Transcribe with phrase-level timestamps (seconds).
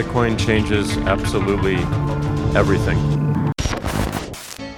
[0.00, 1.76] Bitcoin changes absolutely
[2.56, 2.96] everything.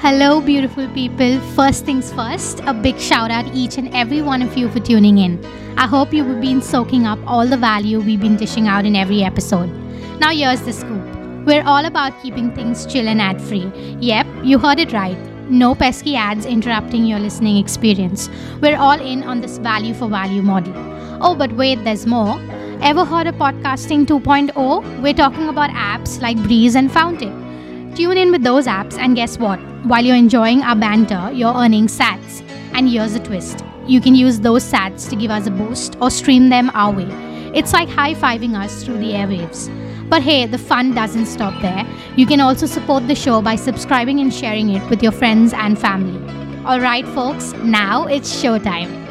[0.01, 1.39] Hello, beautiful people.
[1.55, 5.19] First things first, a big shout out each and every one of you for tuning
[5.19, 5.39] in.
[5.79, 9.23] I hope you've been soaking up all the value we've been dishing out in every
[9.23, 9.71] episode.
[10.19, 11.07] Now, here's the scoop
[11.47, 13.71] we're all about keeping things chill and ad free.
[14.01, 15.19] Yep, you heard it right.
[15.49, 18.29] No pesky ads interrupting your listening experience.
[18.61, 20.75] We're all in on this value for value model.
[21.21, 22.41] Oh, but wait, there's more.
[22.83, 25.03] Ever heard of Podcasting 2.0?
[25.03, 27.95] We're talking about apps like Breez and Fountain.
[27.95, 29.61] Tune in with those apps, and guess what?
[29.85, 32.43] While you're enjoying our banter, you're earning sats.
[32.75, 36.11] And here's the twist you can use those sats to give us a boost or
[36.11, 37.07] stream them our way.
[37.55, 39.69] It's like high fiving us through the airwaves.
[40.09, 41.87] But hey, the fun doesn't stop there.
[42.17, 45.79] You can also support the show by subscribing and sharing it with your friends and
[45.79, 46.19] family.
[46.67, 49.02] Alright, folks, now it's showtime.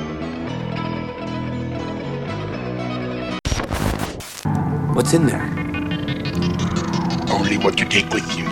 [4.93, 5.41] What's in there?
[7.29, 8.45] Only what you take with you.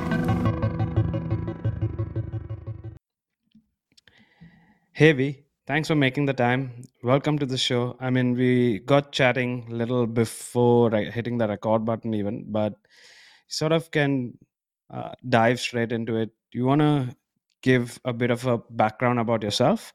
[4.93, 6.83] Hey V, thanks for making the time.
[7.03, 7.97] Welcome to the show.
[7.99, 12.73] I mean, we got chatting a little before hitting the record button, even, but
[13.49, 14.37] sort of can
[14.89, 16.29] uh, dive straight into it.
[16.53, 17.15] You want to
[17.61, 19.93] give a bit of a background about yourself?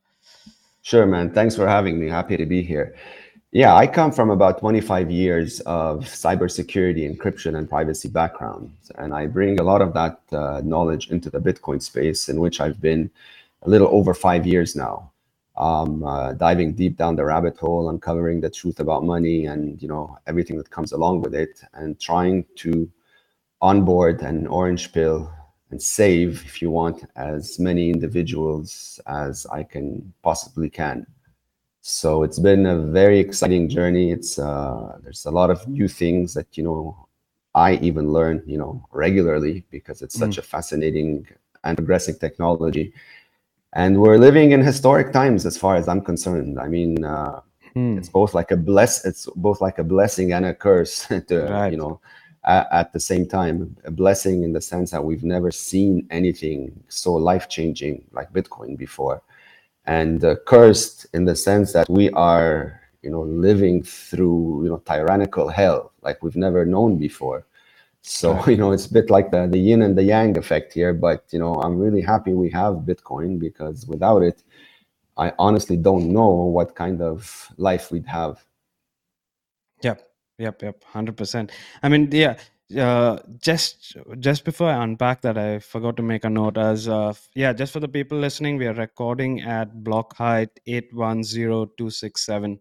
[0.83, 1.33] Sure, man.
[1.33, 2.11] Thanks for having me.
[2.11, 2.95] Happy to be here.
[3.55, 8.73] Yeah, I come from about 25 years of cybersecurity, encryption, and privacy background.
[8.97, 12.61] And I bring a lot of that uh, knowledge into the Bitcoin space, in which
[12.61, 13.13] I've been
[13.63, 15.13] a little over five years now,
[15.57, 19.87] um, uh, diving deep down the rabbit hole, uncovering the truth about money and you
[19.87, 22.91] know everything that comes along with it, and trying to
[23.61, 25.33] onboard an orange pill
[25.71, 31.07] and save, if you want, as many individuals as I can possibly can.
[31.87, 34.11] So it's been a very exciting journey.
[34.11, 37.09] It's uh, there's a lot of new things that you know
[37.55, 41.27] I even learn you know regularly because it's such a fascinating
[41.63, 42.95] and progressing technology.
[43.75, 46.59] And we're living in historic times as far as I'm concerned.
[46.61, 47.41] I mean, uh,
[47.75, 47.99] Hmm.
[47.99, 51.73] it's both like a bless it's both like a blessing and a curse to Right.
[51.73, 52.01] you know
[52.45, 56.73] at, at the same time a blessing in the sense that we've never seen anything
[56.89, 59.23] so life changing like bitcoin before
[59.87, 64.79] and uh, cursed in the sense that we are you know living through you know
[64.87, 67.47] tyrannical hell like we've never known before
[68.03, 70.95] so you know it's a bit like the, the yin and the yang effect here
[70.95, 74.43] but you know i'm really happy we have bitcoin because without it
[75.19, 78.45] i honestly don't know what kind of life we'd have
[79.85, 80.09] Yep,
[80.39, 81.53] yep, yep, hundred percent.
[81.83, 82.37] I mean, yeah.
[82.73, 86.57] Uh, just just before I unpack that, I forgot to make a note.
[86.57, 90.93] As uh, yeah, just for the people listening, we are recording at block height eight
[90.95, 92.59] one zero two six seven.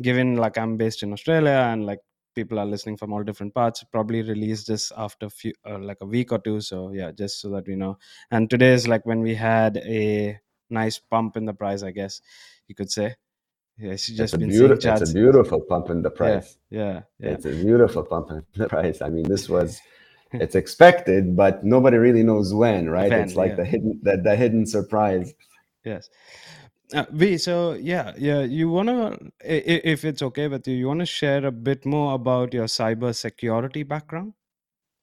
[0.00, 1.98] Given like I'm based in Australia and like
[2.34, 6.06] people are listening from all different parts, probably release this after few uh, like a
[6.06, 6.60] week or two.
[6.60, 7.98] So yeah, just so that we know.
[8.30, 10.38] And today is like when we had a
[10.70, 12.20] nice pump in the price, I guess
[12.68, 13.16] you could say.
[13.76, 16.58] Yeah, she's it's just a been seeing beautiful it's a beautiful pump in the price
[16.70, 17.30] yeah, yeah.
[17.30, 19.80] it's a beautiful pump in the price i mean this was
[20.32, 23.56] it's expected but nobody really knows when right it's like yeah.
[23.56, 25.34] the hidden the, the hidden surprise
[25.84, 26.08] Yes.
[26.92, 31.44] Uh, v, so yeah, yeah, you wanna, if it's okay with you, you wanna share
[31.44, 34.34] a bit more about your cyber security background,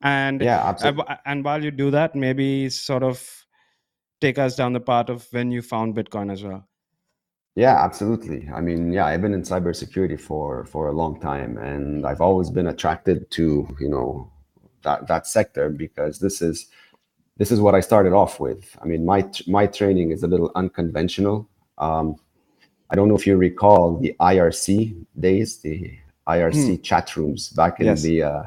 [0.02, 3.46] and yeah absolutely and while you do that, maybe sort of
[4.22, 6.68] take us down the path of when you found Bitcoin as well.
[7.56, 8.50] Yeah, absolutely.
[8.54, 12.50] I mean, yeah, I've been in cybersecurity for for a long time, and I've always
[12.50, 14.32] been attracted to, you know,
[14.84, 16.68] that that sector because this is
[17.38, 18.78] this is what I started off with.
[18.82, 21.50] I mean, my my training is a little unconventional.
[21.78, 22.16] Um,
[22.90, 25.98] I don't know if you recall the IRC days, the
[26.28, 28.02] IRC chat rooms back in Yes.
[28.02, 28.44] the uh,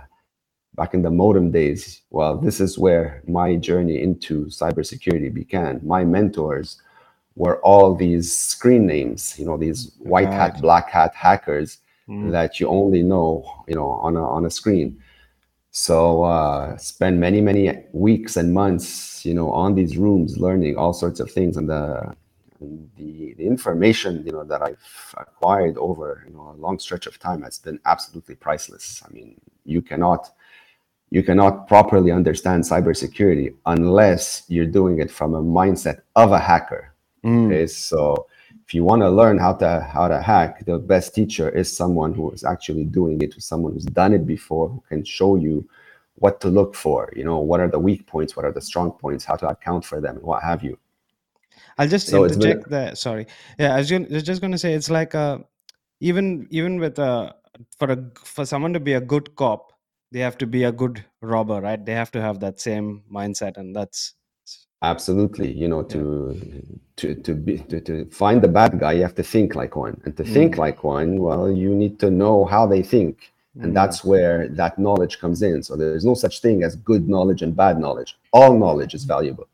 [0.76, 2.02] back in the modem days.
[2.10, 5.80] Well, this is where my journey into cybersecurity began.
[5.84, 6.80] My mentors
[7.36, 11.78] were all these screen names, you know, these white hat, black hat hackers
[12.08, 12.32] Mm.
[12.32, 14.98] that you only know, you know, on a on a screen.
[15.72, 20.92] So uh, spend many many weeks and months, you know, on these rooms learning all
[20.92, 22.14] sorts of things, and the
[22.60, 27.06] and the, the information you know that I've acquired over you know a long stretch
[27.06, 29.02] of time has been absolutely priceless.
[29.08, 30.30] I mean, you cannot
[31.10, 36.93] you cannot properly understand cybersecurity unless you're doing it from a mindset of a hacker.
[37.24, 37.46] Mm.
[37.46, 38.26] Okay, so
[38.66, 42.14] if you want to learn how to how to hack, the best teacher is someone
[42.14, 45.68] who is actually doing it, someone who's done it before, who can show you
[46.16, 47.12] what to look for.
[47.16, 49.84] You know, what are the weak points, what are the strong points, how to account
[49.84, 50.78] for them, and what have you.
[51.78, 52.94] I'll just So it's been- interject there.
[52.94, 53.26] Sorry.
[53.58, 55.44] Yeah, I was, gonna, I was just going to say it's like a
[56.00, 57.34] even even with a
[57.78, 59.72] for a for someone to be a good cop,
[60.12, 63.56] they have to be a good robber right they have to have that same mindset
[63.56, 64.14] and that's
[64.90, 66.02] absolutely you know to
[66.96, 70.00] to to be to, to find the bad guy you have to think like one.
[70.04, 73.32] And to think like one well you need to know how they think.
[73.60, 75.62] And that's where that knowledge comes in.
[75.62, 78.18] So there's no such thing as good knowledge and bad knowledge.
[78.32, 79.46] All knowledge is valuable.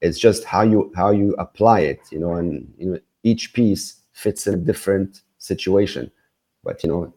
[0.00, 4.02] It's just how you how you apply it you know and you know each piece
[4.12, 6.10] fits in a different situation.
[6.64, 7.12] But you know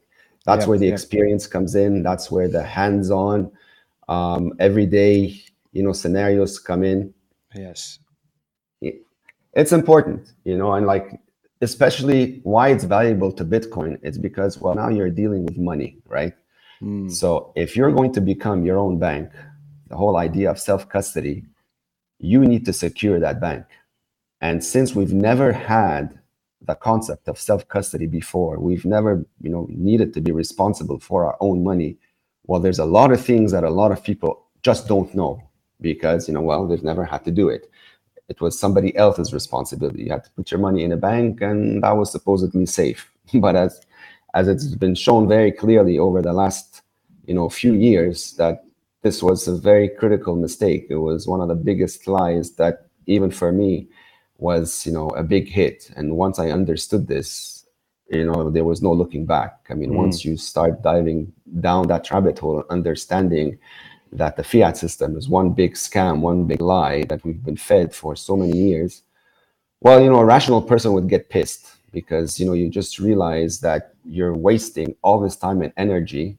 [0.46, 2.04] that's Yep, where the experience comes in.
[2.04, 3.52] That's where the hands-on
[4.08, 5.42] um, everyday
[5.72, 7.14] you know scenarios come in
[7.56, 8.00] yes.
[8.82, 9.02] It-
[9.54, 11.20] it's important you know and like
[11.62, 16.34] especially why it's valuable to bitcoin it's because well now you're dealing with money right?
[16.82, 17.12] Mm.
[17.12, 19.30] so if you're going to become your own bank
[19.90, 21.44] the whole idea of self-custody
[22.20, 23.66] you need to secure that bank.
[24.42, 26.18] And since we've never had
[26.62, 31.38] the concept of self-custody before we've never you know needed to be responsible for our
[31.42, 31.98] own money
[32.48, 34.32] well there's a lot of things that a lot of people
[34.64, 35.42] just don't know
[35.82, 37.70] because you know well they've never had to do it
[38.32, 40.04] it was somebody else's responsibility.
[40.04, 43.02] You had to put your money in a bank, and that was supposedly safe.
[43.46, 43.72] But as
[44.40, 46.68] as it's been shown very clearly over the last
[47.30, 48.56] you know few years that
[49.06, 50.84] this was a very critical mistake.
[50.90, 52.76] It was one of the biggest lies that
[53.16, 53.72] even for me
[54.48, 55.80] was you know a big hit.
[55.98, 57.66] And once I understood this,
[58.18, 59.54] you know there was no looking back.
[59.72, 60.04] I mean, mm.
[60.04, 61.20] once you start diving
[61.68, 63.48] down that rabbit hole, understanding
[64.12, 67.94] that the fiat system is one big scam, one big lie that we've been fed
[67.96, 69.04] for so many years,
[69.82, 73.60] well, you know, a rational person would get pissed because, you know, you just realize
[73.62, 76.38] that you're wasting all this time and energy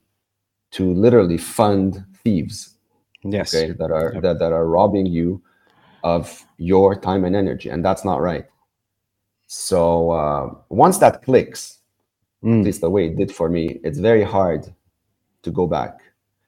[0.72, 2.76] to literally fund thieves,
[3.24, 5.42] yes okay, that are that, that are robbing you
[6.04, 8.46] of your time and energy, and that's not right.
[9.46, 11.78] So uh, once that clicks,
[12.42, 12.58] Mm.
[12.60, 14.74] at least the way it did for me, it's very hard
[15.42, 16.00] to go back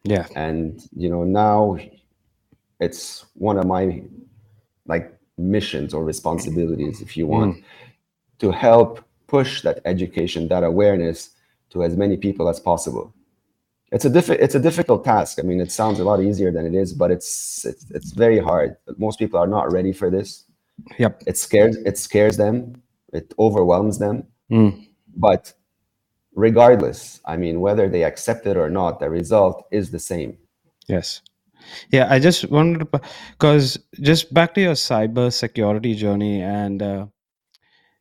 [0.05, 0.27] yeah.
[0.37, 1.79] And you know now
[2.81, 4.03] it's one of my
[4.87, 7.65] like missions or responsibilities if you want
[8.39, 11.31] to help push that education that awareness
[11.71, 13.13] to as many people as possible.
[13.91, 15.39] It's a diff- it's a difficult task.
[15.39, 18.39] I mean it sounds a lot easier than it is but it's it's, it's very
[18.39, 18.77] hard.
[18.99, 20.45] Most people are not ready for this.
[20.99, 21.23] Yep.
[21.27, 22.83] It scares it scares them.
[23.13, 24.25] It overwhelms them.
[24.51, 24.87] Mm.
[25.17, 25.55] but
[26.35, 30.37] regardless i mean whether they accept it or not the result is the same
[30.89, 31.23] Yes.
[31.91, 33.01] Yeah, I just wanted to,
[33.31, 37.07] because just back to your cyber security journey, and uh,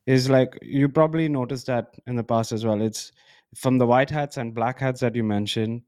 [0.05, 2.81] is like you probably noticed that in the past as well.
[2.81, 3.13] It's
[3.55, 5.83] from the white hats and black hats that you mentioned.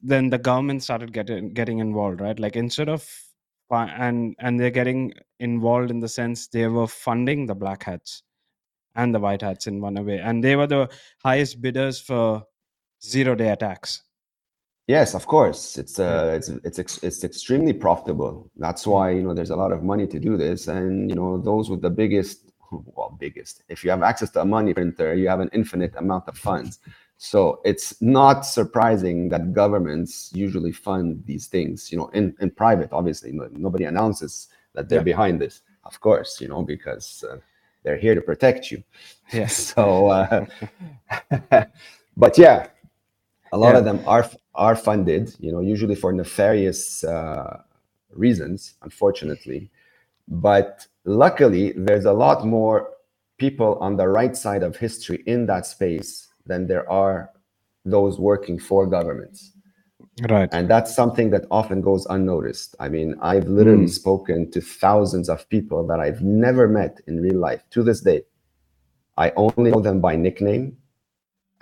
[0.00, 2.38] Then the government started getting getting involved, right?
[2.38, 3.08] Like instead of
[3.70, 8.22] and and they're getting involved in the sense they were funding the black hats
[8.98, 10.90] and the white hats in one way, and they were the
[11.24, 12.44] highest bidders for
[13.02, 14.02] zero day attacks.
[14.86, 15.78] Yes, of course.
[15.78, 18.50] It's uh, it's it's ex- it's extremely profitable.
[18.56, 21.38] That's why you know there's a lot of money to do this, and you know
[21.38, 23.62] those with the biggest, well, biggest.
[23.70, 26.80] If you have access to a money printer, you have an infinite amount of funds.
[27.16, 31.90] So it's not surprising that governments usually fund these things.
[31.90, 35.04] You know, in in private, obviously, nobody announces that they're Yeah.
[35.12, 35.62] behind this.
[35.84, 37.38] Of course, you know because uh,
[37.84, 38.82] they're here to protect you.
[39.32, 39.74] Yes.
[39.76, 40.46] So, uh,
[42.16, 42.68] but yeah,
[43.52, 43.76] a lot Yeah.
[43.76, 45.34] of them are are funded.
[45.40, 47.62] You know, usually for nefarious uh,
[48.12, 49.70] reasons, unfortunately.
[50.28, 52.90] But luckily, there's a lot more
[53.38, 57.30] people on the right side of history in that space than there are
[57.84, 59.52] those working for governments
[60.28, 60.48] Right.
[60.52, 63.90] and that's something that often goes unnoticed i mean i've literally Mm.
[63.90, 68.24] spoken to thousands of people that i've never met in real life to this day
[69.16, 70.76] i only know them by nickname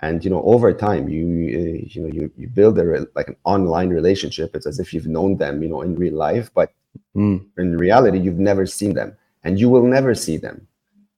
[0.01, 1.23] and you know over time you
[1.59, 4.93] uh, you know you, you build a re- like an online relationship it's as if
[4.93, 6.71] you've known them you know in real life but
[7.15, 7.45] Mm.
[7.57, 10.67] in reality you've never seen them and you will never see them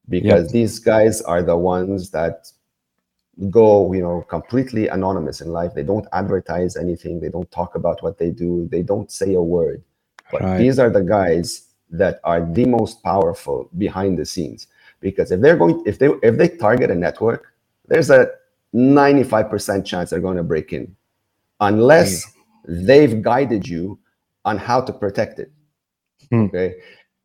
[0.08, 2.50] because these guys are the ones that
[3.48, 5.74] go you know completely anonymous in life.
[5.74, 7.20] They don't advertise anything.
[7.20, 8.68] They don't talk about what they do.
[8.70, 9.82] They don't say a word.
[10.30, 10.58] But Right.
[10.58, 14.68] these are the guys that are the most powerful behind the scenes.
[15.00, 17.52] Because if they're going if they if they target a network
[17.88, 18.30] there's a
[18.74, 20.94] 95% chance they're going to break in.
[21.60, 22.24] Unless
[22.66, 23.98] they've guided you
[24.44, 25.50] on how to protect it.
[26.30, 26.46] Hmm.
[26.46, 26.74] okay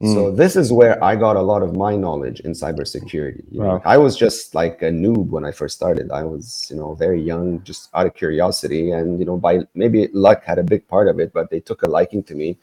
[0.01, 0.35] so mm.
[0.35, 3.43] this is where I got a lot of my knowledge in cybersecurity.
[3.49, 3.81] You know, Wow.
[3.85, 6.11] I was just like a noob when I first started.
[6.11, 10.09] I was, you know, very young, just out of curiosity, and you know, by maybe
[10.11, 12.57] luck had a big part of it, but they took a liking to me.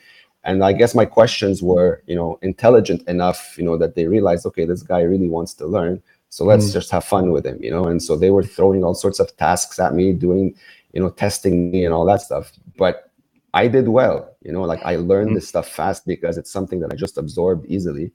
[0.44, 4.44] And I guess my questions were, you know, intelligent enough, you know, that they realized,
[4.46, 6.72] okay, this guy really wants to learn, so let's mm.
[6.72, 7.84] just have fun with him, you know.
[7.86, 10.54] And so they were throwing all sorts of tasks at me, doing,
[10.92, 12.52] you know, testing me and all that stuff.
[12.76, 13.10] But
[13.54, 15.36] I did well, you know, like I learned Mm.
[15.36, 18.12] this stuff fast because it's something that I just absorbed easily.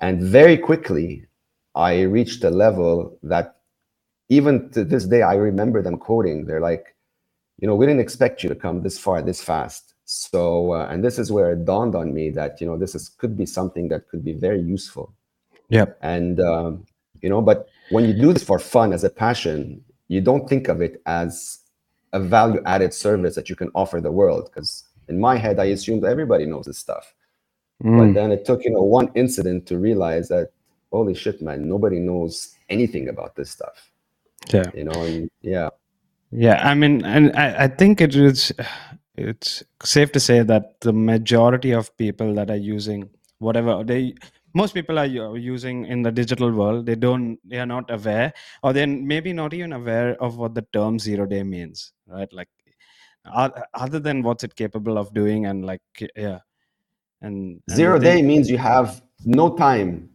[0.00, 1.26] And very quickly,
[1.74, 3.56] I reached a level that
[4.30, 6.96] even to this day, I remember them quoting, they're like,
[7.60, 9.94] you know, we didn't expect you to come this far, this fast.
[10.06, 13.08] So, uh, and this is where it dawned on me that, you know, this is
[13.10, 15.08] could be something that could be very useful
[15.70, 15.86] Yeah.
[16.02, 16.86] and um,
[17.22, 20.68] you know but when you do this for fun as a passion you don't think
[20.68, 21.60] of it as
[22.12, 25.64] a value added service that you can offer the world because in my head i
[25.66, 27.14] assumed everybody knows this stuff
[27.80, 28.14] but Mm.
[28.14, 30.48] then it took you know one incident to realize that
[30.90, 33.90] holy shit man nobody knows anything about this stuff
[34.52, 34.70] Yeah.
[34.74, 35.68] you know and yeah
[36.30, 38.52] Yeah, I mean, and I, I think it is
[39.16, 44.14] it's safe to say that the majority of people that are using whatever they
[44.54, 48.72] most people are using in the digital world they don't they are not aware or
[48.72, 52.32] then maybe not even aware of what the term zero day means right?
[52.32, 52.48] Like
[53.74, 55.82] other than what's it capable of doing and like
[56.16, 56.38] yeah
[57.20, 60.08] and, and zero day means you have no time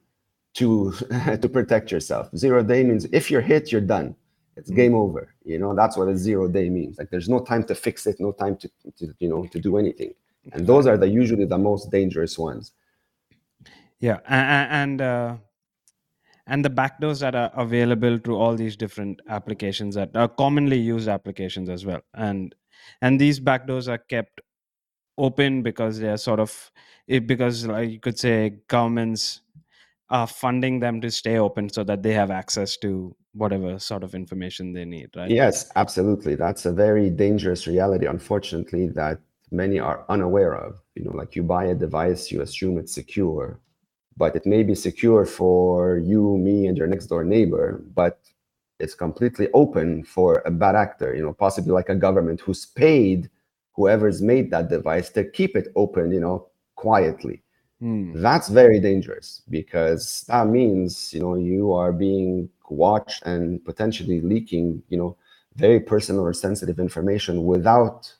[0.56, 0.92] to
[1.42, 2.30] to protect yourself.
[2.36, 4.16] Zero day means if you're hit you're done.
[4.56, 4.76] It's Mm.
[4.76, 5.74] game over you know?
[5.76, 6.98] That's what a zero day means.
[6.98, 9.78] Like there's no time to fix it no time to, to you know to do
[9.78, 10.14] anything.
[10.54, 12.72] And those are the usually the most dangerous ones
[14.08, 15.36] yeah and uh,
[16.48, 21.08] and the backdoors that are available to all these different applications that are commonly used
[21.08, 22.02] applications as well.
[22.14, 22.54] And
[23.02, 24.42] and these backdoors are kept
[25.18, 26.72] open because they're sort of
[27.08, 29.42] it, because like you could say governments
[30.10, 34.14] are funding them to stay open so that they have access to whatever sort of
[34.14, 35.32] information they need right?
[35.32, 36.36] Yes absolutely.
[36.36, 39.20] That's a very dangerous reality unfortunately that
[39.52, 40.76] many are unaware of.
[40.96, 43.60] You know like you buy a device you assume it's secure
[44.18, 48.20] but it may be secure for you me and your next door neighbor but
[48.80, 53.30] it's completely open for a bad actor you know possibly like a government who's paid
[53.74, 57.42] whoever's made that device to keep it open you know quietly
[57.80, 58.14] Hmm.
[58.22, 64.82] that's very dangerous because that means you know you are being watched and potentially leaking
[64.90, 65.18] you know
[65.56, 68.14] very personal or sensitive information without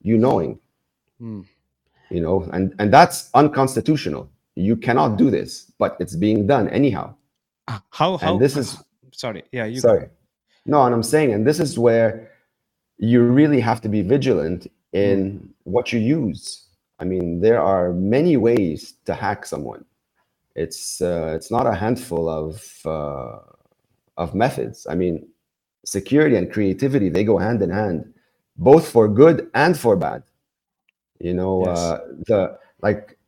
[0.00, 0.58] you knowing
[1.18, 1.42] Hmm.
[2.10, 7.14] you know and and that's unconstitutional you cannot do this but it's being done anyhow.
[7.68, 8.76] Ah, how how this is-
[9.12, 9.42] sorry.
[9.52, 10.08] Yeah you sorry.
[10.66, 12.30] No and i'm saying and this is where
[12.98, 16.68] you really have to be vigilant in what you use.
[17.00, 19.84] I mean there are many ways to hack someone.
[20.54, 23.38] It's uh, it's not a handful of uh,
[24.16, 24.86] of methods.
[24.88, 25.26] I mean
[25.84, 28.14] security and creativity they go hand in hand
[28.56, 30.22] both for good and for bad.
[31.18, 31.78] You know Yes.
[31.78, 33.18] uh, the like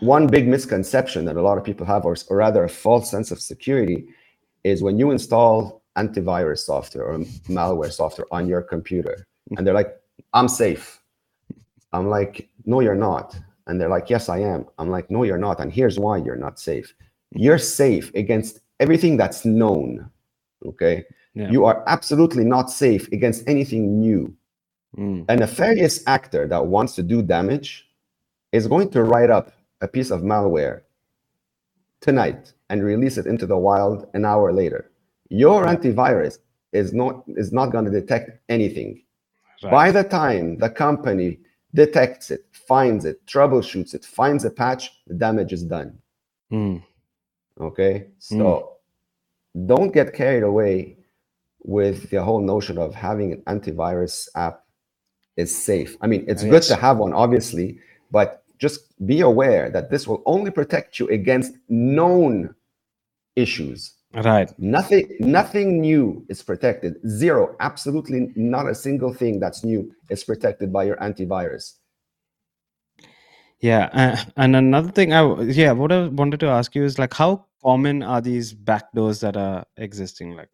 [0.00, 3.30] one big misconception that a lot of people have or, or rather a false sense
[3.30, 4.06] of security
[4.64, 9.26] is when you install antivirus software or malware software on your computer
[9.56, 9.96] and they're like
[10.32, 11.00] i'm safe.
[11.92, 13.38] I'm like no you're not.
[13.66, 14.66] And they're like yes i am.
[14.78, 16.94] I'm like no you're not and here's why you're not safe.
[17.32, 20.10] You're safe against everything that's known
[20.64, 21.04] okay?
[21.34, 21.50] Yeah.
[21.50, 24.34] you are absolutely not safe against anything new.
[24.96, 25.22] Hmm.
[25.28, 27.88] a nefarious actor that wants to do damage
[28.50, 30.82] is going to write up a piece of malware
[32.00, 34.90] tonight and release it into the wild an hour later.
[35.28, 36.38] Your antivirus
[36.72, 39.02] is not is not going to detect anything.
[39.62, 39.70] Right.
[39.70, 41.40] By the time the company
[41.74, 45.98] detects it, finds it, troubleshoots it, finds a patch, the damage is done.
[46.50, 46.78] Hmm.
[47.60, 48.76] Okay, so
[49.66, 50.96] don't get carried away
[51.62, 54.64] with the whole notion of having an antivirus app
[55.36, 55.96] is safe.
[56.00, 57.78] I mean, it's good to have one, obviously,
[58.10, 62.54] but just be aware that this will only protect you against known
[63.34, 63.94] issues.
[64.14, 66.92] right Nothing, nothing new is protected.
[67.08, 71.74] Zero, absolutely not a single thing that's new is protected by your antivirus.
[73.60, 77.14] Yeah, uh, and another thing I yeah, what I wanted to ask you is like
[77.14, 80.32] how common are these backdoors that are existing?
[80.34, 80.48] Like,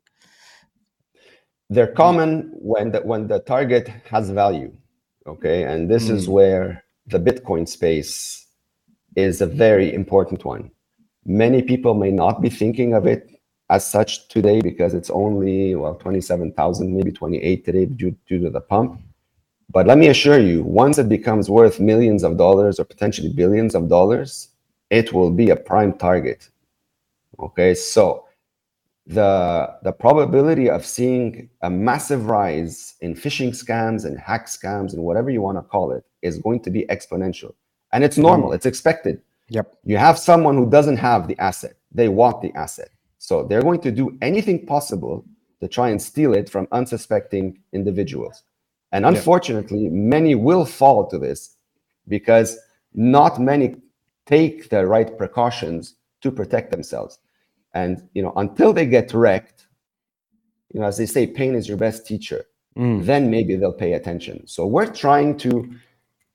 [1.71, 4.73] they're common when the when the target has value
[5.27, 6.33] okay and this is Mm.
[6.33, 8.47] where the bitcoin space
[9.15, 10.71] is a very important one.
[11.25, 13.31] Many people may not be thinking of it
[13.71, 18.61] as such today because it's only well 27000 maybe 28 today due, due to the
[18.61, 19.01] pump.
[19.71, 23.75] But let me assure you once it becomes worth millions of dollars or potentially billions
[23.75, 24.49] of dollars
[24.91, 26.49] it will be a prime target.
[27.41, 28.26] Okay so
[29.07, 35.03] the the probability of seeing a massive rise in phishing scams and hack scams and
[35.03, 37.55] whatever you want to call it is going to be exponential.
[37.93, 38.53] And it's normal.
[38.53, 39.23] it's expected.
[39.49, 42.91] Yep, you have someone who doesn't have the asset they want the asset.
[43.19, 45.25] So they're going to do anything possible
[45.61, 48.43] to try and steal it from unsuspecting individuals.
[48.93, 51.57] And unfortunately, many will fall to this
[52.07, 52.59] because
[52.95, 53.77] not many
[54.27, 57.19] take the right precautions to protect themselves.
[57.77, 59.67] And you know, until they get wrecked,
[60.73, 62.41] you know, as they say, pain is your best teacher.
[62.77, 63.05] Mm.
[63.05, 64.47] Then maybe they'll pay attention.
[64.47, 65.51] So we're trying to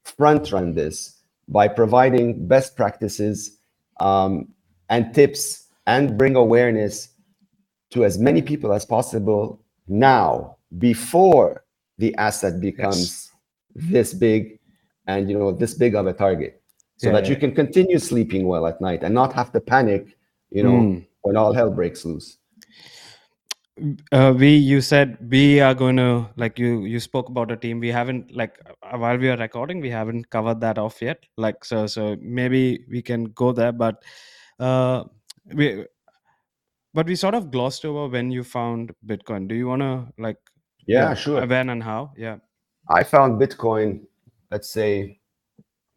[0.04, 3.58] front run this by providing best practices
[4.00, 4.48] um,
[4.90, 7.10] and tips and bring awareness
[7.90, 11.64] to as many people as possible now before
[11.98, 13.32] the asset becomes
[13.76, 14.60] this big
[15.08, 16.62] and you know this big of a target
[16.98, 20.18] so Yeah, that you can continue sleeping well at night and not have to panic
[20.52, 21.06] you know Mm.
[21.22, 22.38] When all hell breaks loose?
[24.12, 27.80] Uh, we you said we are going to like you you spoke about a team.
[27.80, 31.24] We haven't like uh, while we are recording we haven't covered that off yet.
[31.38, 34.04] Like so so maybe we can go there but
[34.60, 35.06] uh
[35.54, 35.86] we
[36.94, 39.48] but we sort of glossed over when you found bitcoin.
[39.48, 40.38] Do you want to like
[40.86, 41.46] yeah sure.
[41.48, 42.12] when and how?
[42.18, 42.38] Yeah.
[42.90, 44.02] I found Bitcoin,
[44.50, 45.20] let's say,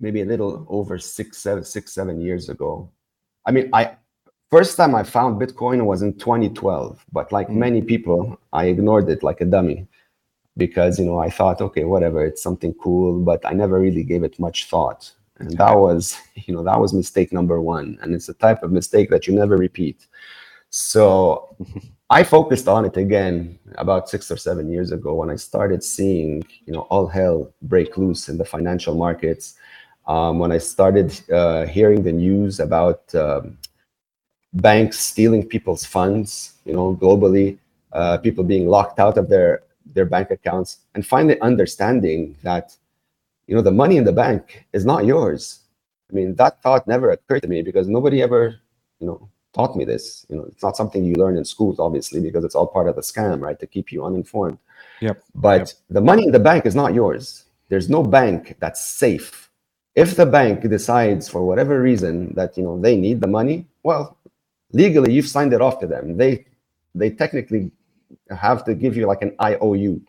[0.01, 2.93] maybe a little over six, seven, six, seven years ago.
[3.47, 3.97] I mean, I
[4.51, 7.57] first time I found Bitcoin was in 2012, but like Mm.
[7.57, 9.87] many people, I ignored it like a dummy
[10.57, 14.23] because you know I thought, okay, whatever, it's something cool, but I never really gave
[14.23, 18.29] it much thought, and that was, you know, that was mistake number one, and it's
[18.29, 20.07] a type of mistake that you never repeat.
[20.71, 21.57] So
[22.11, 26.45] I focused on it again about six or seven years ago when I started seeing,
[26.67, 29.55] you know, all hell break loose in the financial markets.
[30.07, 33.57] Um, when I started uh, hearing the news about um,
[34.55, 37.59] banks stealing people's funds, you know, globally,
[37.93, 42.77] uh, people being locked out of their their bank accounts, and finally understanding that,
[43.47, 45.61] you know, the money in the bank is not yours.
[46.11, 48.57] I mean, that thought never occurred to me because nobody ever,
[48.99, 50.27] you know, taught me this.
[50.29, 52.97] You know, it's not something you learn in schools, obviously, because it's all part of
[52.97, 53.59] the scam, right?
[53.61, 54.59] To keep you uninformed.
[55.01, 55.23] Yep.
[55.35, 55.69] But Yep.
[55.91, 57.45] the money in the bank is not yours.
[57.69, 59.51] There's no bank that's safe.
[59.95, 64.17] If the bank decides for whatever reason that you know they need the money, well,
[64.75, 66.17] legally you've signed it off to them.
[66.17, 66.45] They
[66.95, 67.71] they technically
[68.31, 70.03] have to give you like an IOU,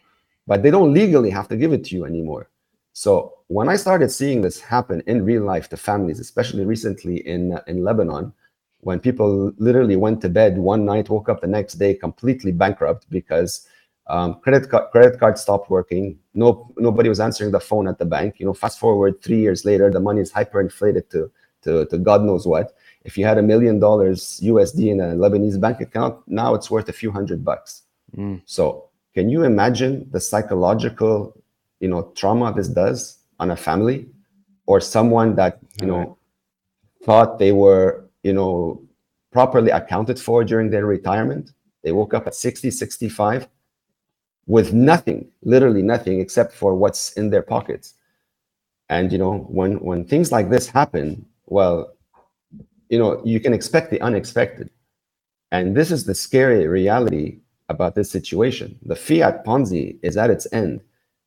[0.46, 2.50] but they don't legally have to give it to you anymore.
[2.94, 7.58] So when I started seeing this happen in real life to families, especially recently in
[7.68, 8.34] in Lebanon,
[8.82, 13.10] when people literally went to bed one night, woke up the next day completely bankrupt
[13.10, 13.68] because
[14.08, 16.20] um, credit card credit card stopped working.
[16.34, 18.40] No, nobody was answering the phone at the bank.
[18.40, 21.32] You know, fast forward three years later, the money is hyperinflated to
[21.64, 22.76] to, to God knows what.
[23.06, 26.90] If you had a million dollars USD in a Lebanese bank account, now it's worth
[26.90, 27.84] a few hundred bucks.
[28.18, 28.42] Mm.
[28.46, 31.34] So, can you imagine the psychological,
[31.80, 34.08] you know, trauma this does on a family
[34.66, 36.16] or someone that you know Right.
[37.06, 38.82] thought they were, you know,
[39.32, 41.52] properly accounted for during their retirement?
[41.84, 43.48] They woke up at 60, 65
[44.48, 47.94] with nothing, literally nothing except for what's in their pockets.
[48.90, 51.95] And you know, when when things like this happen, well,
[52.90, 54.70] you know, you can expect the unexpected.
[55.52, 58.78] And this is the scary reality about this situation.
[58.84, 60.82] The fiat Ponzi is at its end.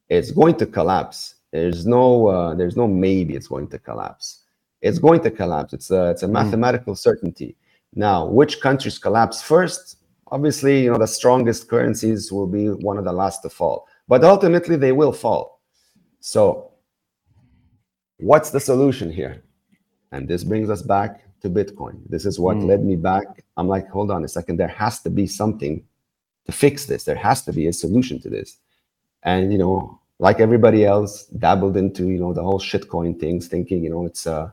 [0.09, 1.35] It's going to collapse.
[1.53, 4.43] There's no uh, there's no maybe it's going to collapse.
[4.81, 5.73] It's going to collapse.
[5.73, 7.57] It's a it's a mathematical certainty.
[7.95, 9.97] Now, which countries collapse first?
[10.31, 13.89] Obviously, you know, the strongest currencies will be one of the last to fall.
[14.09, 15.63] But ultimately they will fall.
[16.21, 16.73] So
[18.19, 19.43] what's the solution here?
[20.13, 21.97] And this brings us back to Bitcoin.
[22.09, 22.67] This is what Mm.
[22.67, 23.45] led me back.
[23.57, 24.57] I'm like, hold on a second.
[24.59, 25.83] There has to be something
[26.47, 27.05] to fix this.
[27.05, 28.59] There has to be a solution to this.
[29.23, 33.83] And you know, like everybody else, dabbled into you know the whole shitcoin things, thinking
[33.85, 34.53] you know it's a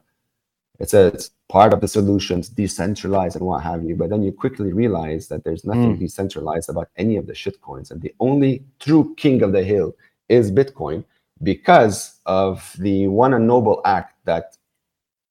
[0.79, 3.95] it's a it's part of the solutions, decentralized and what have you.
[3.95, 5.99] But then you quickly realize that there's nothing Mm.
[5.99, 9.95] decentralized about any of the shitcoins, and the only true king of the hill
[10.27, 11.03] is Bitcoin
[11.43, 14.57] because of the one and noble act that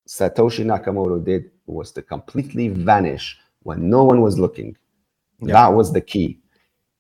[0.08, 4.76] Satoshi Nakamoto did was to completely vanish when no one was looking.
[5.40, 5.54] Yeah.
[5.54, 6.38] That was the key.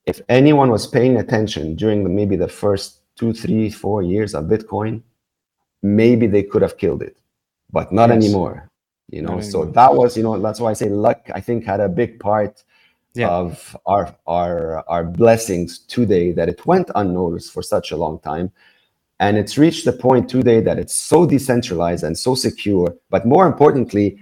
[0.06, 4.44] If anyone was paying attention during the, maybe the first two, three, four years of
[4.44, 5.02] Bitcoin,
[5.82, 7.16] maybe they could have killed it,
[7.72, 8.24] but not Yes.
[8.24, 8.70] anymore.
[9.10, 9.74] You know, Not so anymore.
[9.74, 11.28] that was, you know, that's why I say luck.
[11.34, 12.64] I think had a big part
[13.14, 13.28] Yeah.
[13.30, 18.50] of our our our blessings today that it went unnoticed for such a long time
[19.20, 23.46] and it's reached the point today that it's so decentralized and so secure but more
[23.46, 24.18] importantly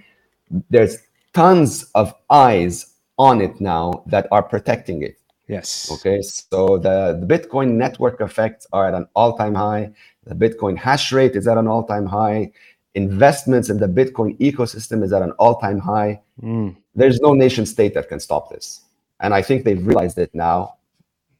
[0.69, 0.97] there's
[1.33, 5.17] tons of eyes on it now that are protecting it.
[5.47, 5.89] Yes.
[5.91, 9.91] okay so the, the bitcoin network effects are at an all-time high.
[10.25, 12.51] The bitcoin hash rate is at an all-time high.
[12.95, 16.21] Investments in the bitcoin ecosystem is at an all-time high.
[16.41, 16.75] Mm.
[16.95, 18.81] there's no nation state that can stop this.
[19.19, 20.75] And I think they've realized it now,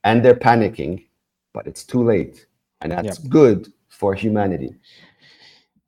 [0.04, 1.06] and they're panicking,
[1.54, 2.46] but it's too late,
[2.84, 3.30] and that's Yep.
[3.30, 4.76] good for humanity.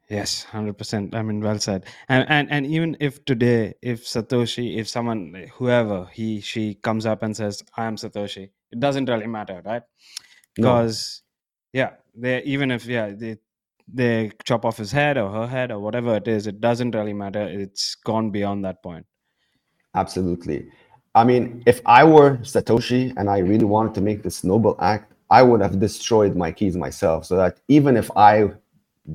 [0.09, 1.15] Yes, hundred percent.
[1.15, 1.85] I mean, well said.
[2.09, 7.23] And and and even if today, if Satoshi, if someone, whoever he she comes up
[7.23, 9.83] and says, "I am Satoshi," it doesn't really matter, right?
[10.57, 10.85] No.
[10.85, 11.23] Because
[11.73, 13.37] yeah, they even if yeah they
[13.87, 17.13] they chop off his head or her head or whatever it is, it doesn't really
[17.13, 17.41] matter.
[17.41, 19.07] It's gone beyond that point.
[19.95, 20.67] Absolutely.
[21.15, 25.13] I mean, if I were Satoshi and I really wanted to make this noble act,
[25.29, 28.51] I would have destroyed my keys myself so that even if I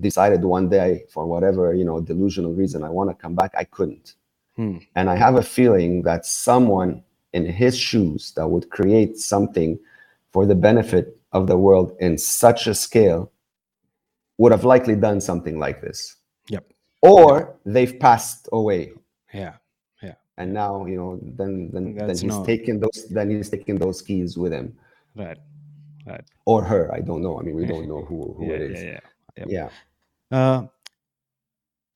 [0.01, 3.65] decided one day for whatever, you know, delusional reason I want to come back, I
[3.65, 4.15] couldn't.
[4.57, 4.79] Hmm.
[4.97, 9.79] And I have a feeling that someone in his shoes that would create something
[10.33, 13.31] for the benefit of the world in such a scale
[14.39, 16.17] would have likely done something like this.
[16.49, 16.73] Yep.
[17.03, 18.93] Or they've passed away
[19.33, 19.55] Yeah.
[20.03, 20.15] Yeah.
[20.39, 24.03] and now you know then then, then he's no- taking those then he's taking those
[24.03, 24.77] keys with him
[25.15, 25.39] Right.
[26.07, 26.25] Right.
[26.47, 28.83] or her i don't know i mean we don't know who, who yeah, it is
[28.83, 28.91] yeah.
[28.91, 29.01] Yeah.
[29.37, 29.49] Yep.
[29.51, 29.71] yeah
[30.33, 30.67] Uh,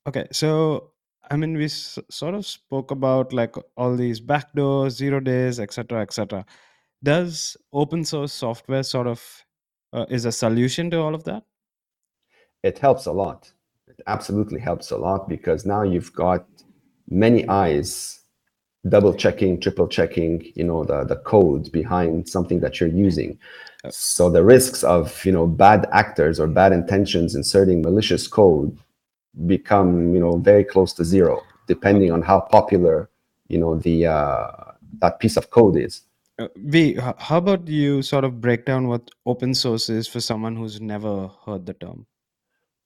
[0.08, 0.90] okay, so
[1.30, 6.02] I mean, we s- sort of spoke about like all these backdoors, zero days, etc.,
[6.02, 6.44] etc.
[7.02, 9.22] Does open source software sort of
[9.92, 11.44] uh, is a solution to all of that?
[12.62, 13.52] it helps a lot
[13.86, 16.46] it absolutely helps a lot because now you've got
[17.08, 18.20] many eyes
[18.88, 23.38] double checking triple checking you know the, the code behind something that you're using.
[23.90, 28.76] So the risks of you know bad actors or bad intentions inserting malicious code
[29.46, 33.10] become you know very close to zero depending on how popular
[33.48, 34.50] you know the uh,
[35.00, 36.02] that piece of code is.
[36.38, 40.56] Uh, v, how about you sort of break down what open source is for someone
[40.56, 42.06] who's never heard the term?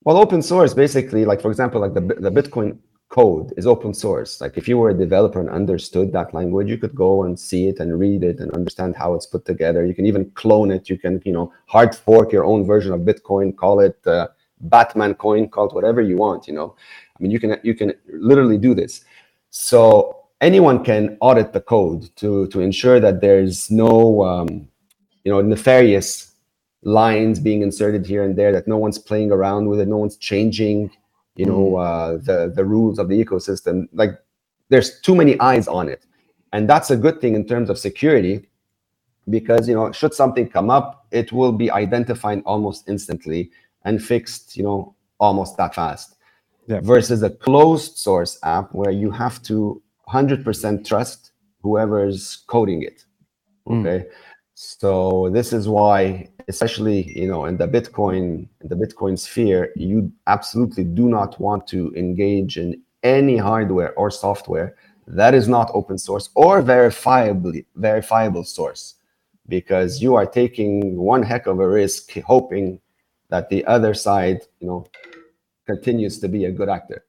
[0.05, 4.41] Well, open source basically, like for example, like the the Bitcoin code is open source.
[4.41, 7.69] Like if you were a developer and understood that language, you could go and see
[7.69, 9.87] it and read it and understand how it's put together.
[9.87, 10.89] You can even clone it.
[10.91, 14.29] You can, you know, hard fork your own version of Bitcoin, call it uh,
[14.61, 16.47] Batman coin, call it whatever you want.
[16.47, 16.77] You know,
[17.17, 19.05] I mean, you can you can literally do this.
[19.51, 24.69] So anyone can audit the code to to ensure that there's no um,
[25.25, 26.33] you know nefarious
[26.83, 30.17] lines being inserted here and there that no one's playing around with it no one's
[30.17, 30.89] changing
[31.39, 34.13] you know uh, the the rules of the ecosystem like
[34.69, 36.05] there's too many eyes on it.
[36.53, 38.49] And that's a good thing in terms of security
[39.31, 43.51] because you know should something come up it will be identified almost instantly
[43.85, 46.17] and fixed you know almost that fast.
[46.67, 46.81] Yeah.
[46.81, 53.07] versus a closed source app where you have to 100% trust whoever's coding it.
[53.67, 54.05] Mm.
[54.61, 60.11] So this is why especially you know in the bitcoin in the bitcoin sphere you
[60.27, 64.75] absolutely do not want to engage in any hardware or software
[65.07, 68.97] that is not open source or verifiably verifiable source
[69.49, 72.81] because you are taking one heck of a risk hoping
[73.29, 74.85] that the other side you know
[75.67, 77.05] continues to be a good actor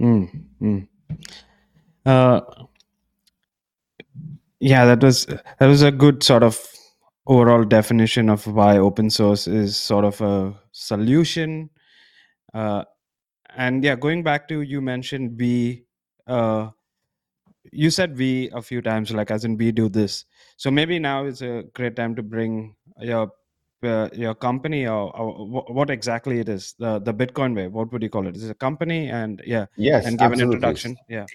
[0.00, 0.28] Mm,
[0.60, 0.88] mm.
[2.06, 2.40] Uh,
[4.58, 6.58] yeah, that was that was a good sort of
[7.26, 11.70] overall definition of why open source is sort of a solution.
[12.52, 12.84] Uh,
[13.56, 15.84] and yeah, going back to you mentioned we,
[16.26, 16.68] uh,
[17.72, 20.24] you said we a few times, like as in we do this.
[20.56, 23.30] So maybe now is a great time to bring your
[23.82, 27.66] uh, your company or, or what exactly it is the the Bitcoin way.
[27.66, 28.36] What would you call it?
[28.36, 29.08] Is it a company?
[29.08, 30.54] And yeah, yes and give an absolutely.
[30.56, 30.96] introduction.
[31.08, 31.26] Yeah.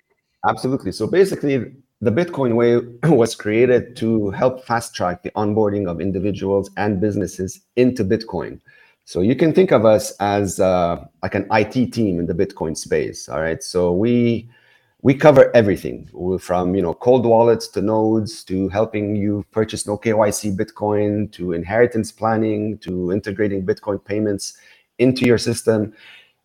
[0.48, 0.92] Absolutely.
[0.92, 1.74] So basically,
[2.06, 2.80] the Bitcoin way
[3.12, 8.60] was created to help fast track the onboarding of individuals and businesses into Bitcoin.
[9.06, 12.78] So you can think of us as uh, like an IT team in the Bitcoin
[12.78, 13.28] space.
[13.28, 13.62] All right.
[13.64, 14.48] So we
[15.02, 19.98] we cover everything from you know cold wallets to nodes to helping you purchase no
[19.98, 24.58] KYC Bitcoin to inheritance planning to integrating Bitcoin payments
[24.98, 25.94] into your system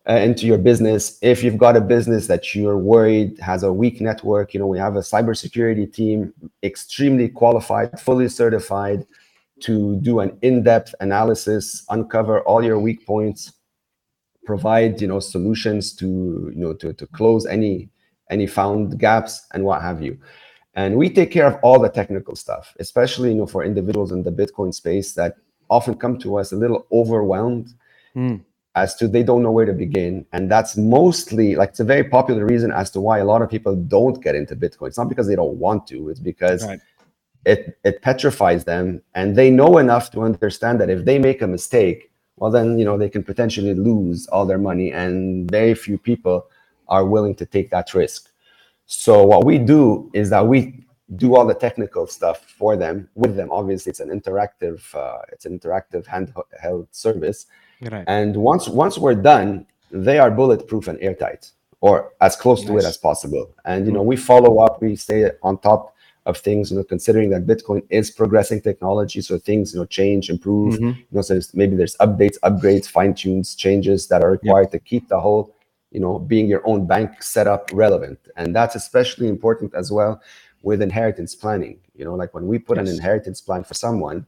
[0.09, 1.17] uh, into your business.
[1.21, 4.79] If you've got a business that you're worried has a weak network, you know, we
[4.79, 6.33] have a cybersecurity team,
[6.63, 9.05] extremely qualified, fully certified
[9.61, 13.53] to do an in-depth analysis, uncover all your weak points,
[14.43, 17.89] provide, you know, solutions to, you know, to, to close any
[18.31, 20.17] any found gaps and what have you.
[20.73, 24.23] And we take care of all the technical stuff, especially, you know, for individuals in
[24.23, 25.35] the Bitcoin space that
[25.69, 27.73] often come to us a little overwhelmed
[28.15, 28.43] Mm.
[28.75, 32.03] As to they don't know where to begin and that's mostly like it's a very
[32.03, 35.09] popular reason as to why a lot of people don't get into bitcoin it's not
[35.09, 36.79] because they don't want to it's because Right.
[37.45, 41.47] it it petrifies them and they know enough to understand that if they make a
[41.47, 45.97] mistake well then you know they can potentially lose all their money and very few
[45.97, 46.45] people
[46.87, 48.31] are willing to take that risk
[48.85, 53.35] so what we do is that we do all the technical stuff for them with
[53.35, 53.51] them.
[53.51, 57.45] Obviously, it's an interactive uh, it's an interactive handheld service.
[57.81, 58.03] Right.
[58.07, 62.85] And once once we're done, they are bulletproof and airtight, or as close to it
[62.85, 63.49] as possible.
[63.65, 65.95] And you know, we follow up, we stay on top
[66.27, 66.69] of things.
[66.69, 70.75] You know, considering that Bitcoin is progressing technology, so things you know change, improve.
[70.75, 70.95] Mhm.
[70.95, 74.79] You know, so there's, maybe there's updates, upgrades, fine tunes, changes that are required to
[74.79, 75.51] keep the whole,
[75.91, 78.19] you know, being your own bank setup relevant.
[78.37, 80.21] And that's especially important as well
[80.61, 81.79] with inheritance planning.
[81.95, 84.27] You know, like when we put an inheritance plan for someone,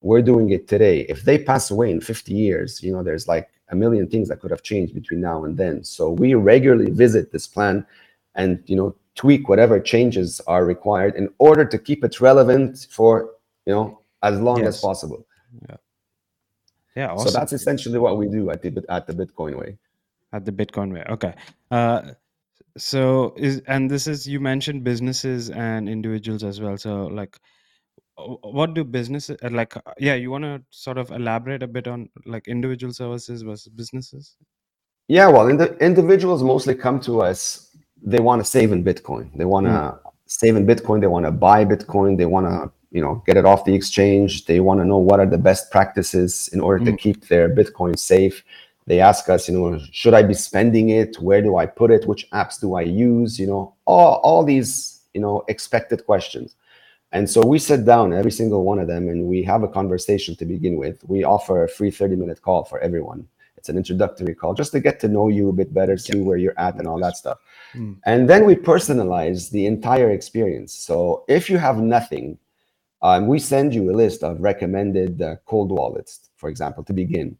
[0.00, 1.00] we're doing it today.
[1.08, 4.40] If they pass away in 50 years, you know, there's like a million things that
[4.40, 5.84] could have changed between now and then.
[5.84, 7.86] So we regularly visit this plan
[8.34, 13.30] and, you know, tweak whatever changes are required in order to keep it relevant for,
[13.66, 15.26] you know, as long as possible.
[15.68, 15.76] Yeah.
[16.96, 17.16] Yeah.
[17.16, 19.78] So that's essentially what we do at the at the Bitcoin way.
[20.32, 21.34] at the bitcoin way okay
[21.70, 22.02] uh
[22.76, 27.38] so is and this is you mentioned businesses and individuals as well so like
[28.42, 31.86] what do businesses uh, like uh, yeah you want to sort of elaborate a bit
[31.86, 34.36] on like individual services versus businesses
[35.08, 37.74] Yeah, well, in the individuals mostly come to us.
[38.02, 39.30] They want to save in Bitcoin.
[39.36, 41.00] They want to save in Bitcoin.
[41.00, 42.18] They want to buy Bitcoin.
[42.18, 44.44] They want to, you know, get it off the exchange.
[44.44, 47.98] They want to know what are the best practices in order to keep their Bitcoin
[47.98, 48.44] safe.
[48.86, 51.18] They ask us, you know, should I be spending it?
[51.20, 52.06] Where do I put it?
[52.06, 53.38] Which apps do I use?
[53.38, 56.54] You know, all all these, you know, expected questions.
[57.12, 60.36] And so we sit down, every single one of them, and we have a conversation
[60.36, 61.02] to begin with.
[61.08, 63.26] We offer a free 30 minute call for everyone.
[63.56, 66.36] It's an introductory call just to get to know you a bit better, see where
[66.36, 67.38] you're at, and all that stuff.
[68.04, 70.72] And then we personalize the entire experience.
[70.72, 72.38] So if you have nothing,
[73.02, 77.36] um, we send you a list of recommended uh, cold wallets, for example, to begin.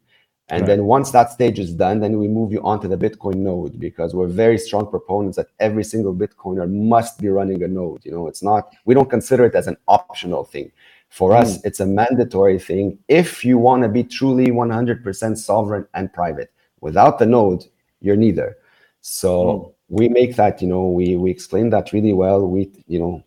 [0.51, 3.79] And then once that stage is done, then we move you onto the Bitcoin node
[3.79, 8.03] because we're very strong proponents that every single Bitcoiner must be running a node.
[8.05, 10.73] You know, it's not, we don't consider it as an optional thing.
[11.11, 16.13] For us, it's a mandatory thing if you want to be truly 100% sovereign and
[16.13, 16.53] private.
[16.81, 17.65] Without the node,
[18.01, 18.57] you're neither.
[19.01, 22.47] So we make that, you know, we we explain that really well.
[22.47, 23.25] We, you know,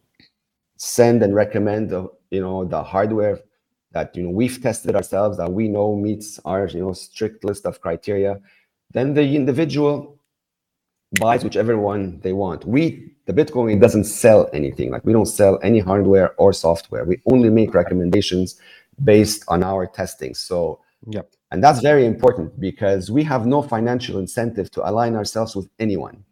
[0.77, 3.39] send and recommend, uh, you know, the hardware
[3.91, 7.65] that you know we've tested ourselves that we know meets our you know strict list
[7.65, 8.39] of criteria.
[8.91, 10.19] Then the individual
[11.19, 12.65] buys whichever one they want.
[12.65, 14.91] We the Bitcoin doesn't sell anything.
[14.91, 17.05] Like we don't sell any hardware or software.
[17.05, 18.59] We only make recommendations
[19.03, 20.33] based on our testing.
[20.33, 25.53] So yep and that's very important because we have no financial incentive to align ourselves
[25.55, 26.23] with anyone.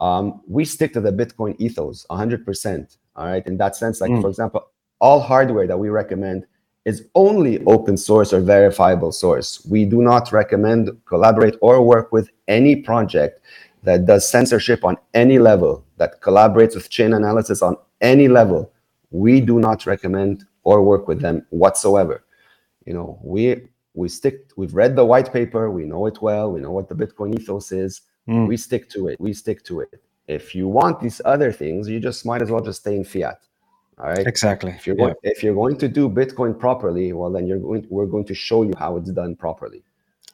[0.00, 2.96] Um, we stick to the Bitcoin ethos 100%.
[3.14, 3.46] All right.
[3.46, 4.66] In that sense, like, for example,
[5.00, 6.46] all hardware that we recommend
[6.86, 9.66] is only open source or verifiable source.
[9.68, 13.40] We do not recommend, collaborate, or work with any project
[13.82, 18.72] that does censorship on any level, that collaborates with Chainalysis on any level.
[19.10, 22.24] We do not recommend or work with them whatsoever.
[22.86, 23.62] You know we
[23.94, 26.94] we stick we've read the white paper we know it well we know what the
[26.94, 28.02] bitcoin ethos is.
[28.26, 28.46] Hmm.
[28.46, 30.00] We stick to it we stick to it.
[30.28, 33.40] If you want these other things you just might as well just stay in fiat
[33.98, 34.26] all right?
[34.26, 34.72] Exactly.
[34.72, 35.04] If you're yeah.
[35.04, 38.34] going, if you're going to do bitcoin properly well then you're going we're going to
[38.34, 39.82] show you how it's done properly.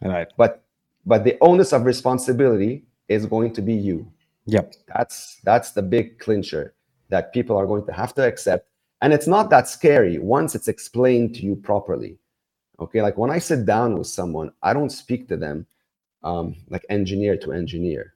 [0.00, 0.28] Right.
[0.36, 0.64] But
[1.06, 4.10] but the onus of responsibility is going to be you.
[4.46, 4.74] Yep.
[4.88, 6.74] That's that's the big clincher
[7.08, 8.68] that people are going to have to accept.
[9.00, 12.18] And it's not that scary once it's explained to you properly.
[12.80, 13.00] Okay?
[13.02, 15.66] Like when i sit down with someone i don't speak to them
[16.24, 18.14] um, like engineer to engineer.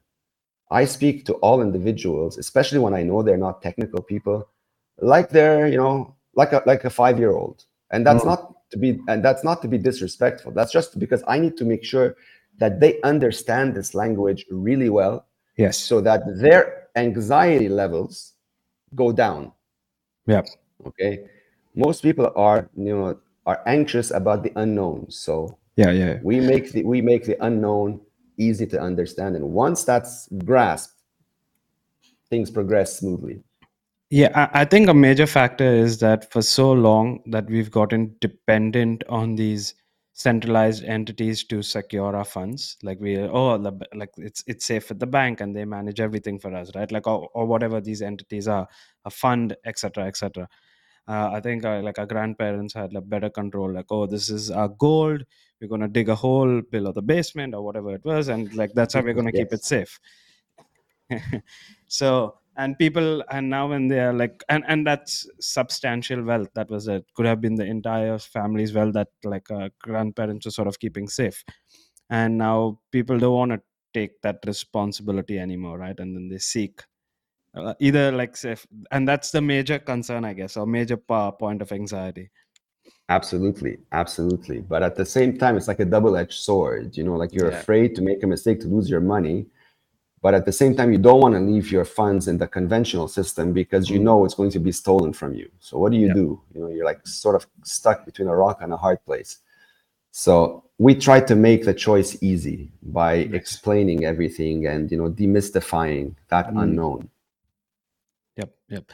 [0.71, 4.49] I speak to all individuals especially when i know they're not technical people
[5.01, 8.27] like they're you know like a like a five year old and that's mm.
[8.27, 10.53] not to be and that's not to be disrespectful.
[10.53, 12.17] That's just because i need to make sure
[12.59, 15.79] that they understand this language really well yes.
[15.79, 18.33] so that their anxiety levels
[18.95, 19.53] go down.
[20.27, 20.47] Yep
[20.85, 21.25] okay?
[21.75, 25.11] Most people are you know are anxious about the unknown.
[25.11, 26.19] So yeah yeah.
[26.23, 28.01] we make the we make the unknown
[28.39, 29.37] easy to understand.
[29.37, 30.95] And once that's grasped
[32.29, 33.41] things progress smoothly
[34.11, 38.15] Yeah, I, I think a major factor is that for so long that we've gotten
[38.21, 39.75] dependent on these
[40.13, 42.77] centralized entities to secure our funds.
[42.83, 46.01] Like we, oh, the, b- like it's it's safe at the bank and they manage
[46.01, 46.91] everything for us, right?
[46.91, 48.69] Like or, or whatever these entities are,
[49.05, 50.49] a fund, etc., etc.
[51.09, 53.73] Uh, I think uh, like our grandparents had like better control.
[53.73, 55.25] Like, oh, this is our gold.
[55.61, 58.95] We're gonna dig a hole below the basement or whatever it was, and like that's
[58.95, 59.99] how we're gonna keep it safe
[61.87, 66.71] so and people and now when they are like and and that's substantial wealth that
[66.71, 70.69] was it could have been the entire family's wealth that like uh, grandparents were sort
[70.69, 71.45] of keeping safe
[72.11, 73.61] and now people don't want to
[73.93, 76.83] take that responsibility anymore right and then they seek
[77.55, 78.57] uh, either like say,
[78.91, 82.31] and that's the major concern i guess or major point of anxiety
[83.09, 84.61] Absolutely, absolutely.
[84.61, 86.97] But at the same time, it's like a double-edged sword.
[86.97, 87.61] You know, like you're Yeah.
[87.61, 89.47] afraid to make a mistake to lose your money,
[90.27, 93.07] but at the same time, you don't want to leave your funds in the conventional
[93.07, 95.49] system because you know it's going to be stolen from you.
[95.61, 96.15] So what do you Yeah.
[96.23, 96.43] do?
[96.53, 99.39] You know, you're like sort of stuck between a rock and a hard place.
[100.11, 106.17] So we try to make the choice easy by explaining everything and you know demystifying
[106.33, 107.09] that unknown.
[108.37, 108.85] yep yep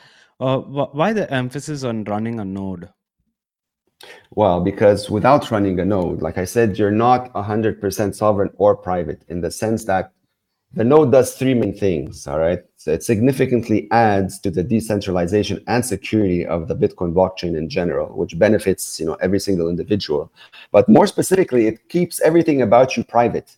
[0.41, 2.91] uh, wh- why the emphasis on running a node
[4.35, 9.23] Well, because without running a node, like I said, you're not 100% sovereign or private
[9.29, 10.13] in the sense that
[10.75, 12.27] the node does three main things.
[12.27, 12.61] All right.
[12.77, 18.17] So it significantly adds to the decentralization and security of the Bitcoin blockchain in general,
[18.17, 20.33] which benefits you know every single individual.
[20.71, 23.57] But more specifically, it keeps everything about you private.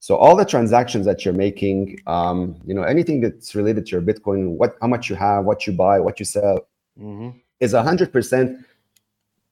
[0.00, 4.02] So all the transactions that you're making, um, you know, anything that's related to your
[4.02, 6.66] Bitcoin, what how much you have, what you buy, what you sell,
[6.98, 8.62] hmm is 100%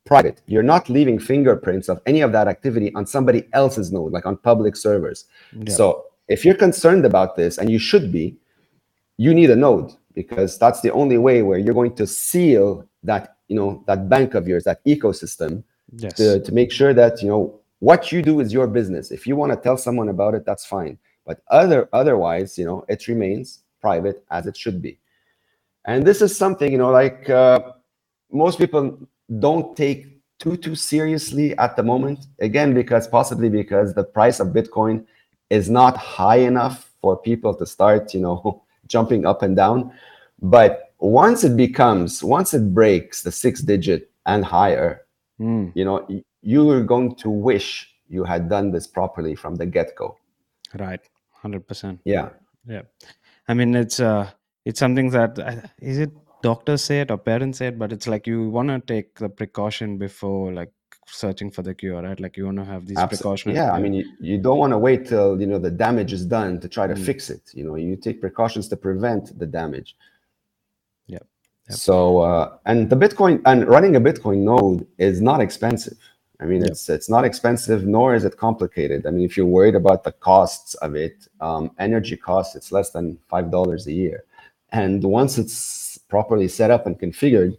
[0.04, 0.42] private.
[0.46, 4.36] You're not leaving fingerprints of any of that activity on somebody else's node, like on
[4.36, 5.24] public servers.
[5.52, 5.72] Yeah.
[5.72, 8.36] So if you're concerned about this, and you should be,
[9.16, 13.36] you need a node because that's the only way where you're going to seal that,
[13.48, 15.62] you know, that bank of yours, that ecosystem,
[15.96, 19.10] yes to, to make sure that you know what you do is your business.
[19.10, 20.98] If you want to tell someone about it, that's fine.
[21.26, 24.98] But other otherwise, you know, it remains private as it should be.
[25.86, 27.72] And this is something you know, like uh,
[28.32, 28.98] most people
[29.38, 32.26] don't take too too seriously at the moment.
[32.40, 35.04] Again, because possibly because the price of Bitcoin
[35.54, 38.62] is not high enough for people to start, you know,
[38.94, 39.92] jumping up and down.
[40.40, 45.04] But once it becomes, once it breaks the six digit and higher,
[45.40, 46.06] Mm, you know
[46.42, 50.16] you are going to wish you had done this properly from the get-go.
[50.78, 51.00] Right.
[51.42, 52.30] 100% yeah.
[52.66, 52.82] Yeah.
[53.48, 54.30] I mean it's uh
[54.64, 56.12] it's something that uh, it
[56.42, 59.28] doctors say it or parents say it but it's like you want to take the
[59.28, 60.72] precaution before like
[61.06, 62.18] searching for the cure right?
[62.20, 64.78] Like you want to have these precautionary yeah i mean you, you don't want to
[64.78, 67.04] wait till you know the damage is done to try to Mm.
[67.04, 67.76] fix it you know?
[67.76, 69.96] You take precautions to prevent the damage.
[71.06, 71.18] Yeah
[71.68, 71.78] Yep.
[71.86, 75.98] so uh, and the bitcoin and running a bitcoin node is not expensive.
[76.40, 76.70] I mean Yep.
[76.70, 79.06] it's it's not expensive nor is it complicated.
[79.06, 82.90] I mean if you're worried about the costs of it um, energy costs it's less
[82.90, 84.24] than five dollars a year.
[84.72, 87.56] And once it's properly set up and configured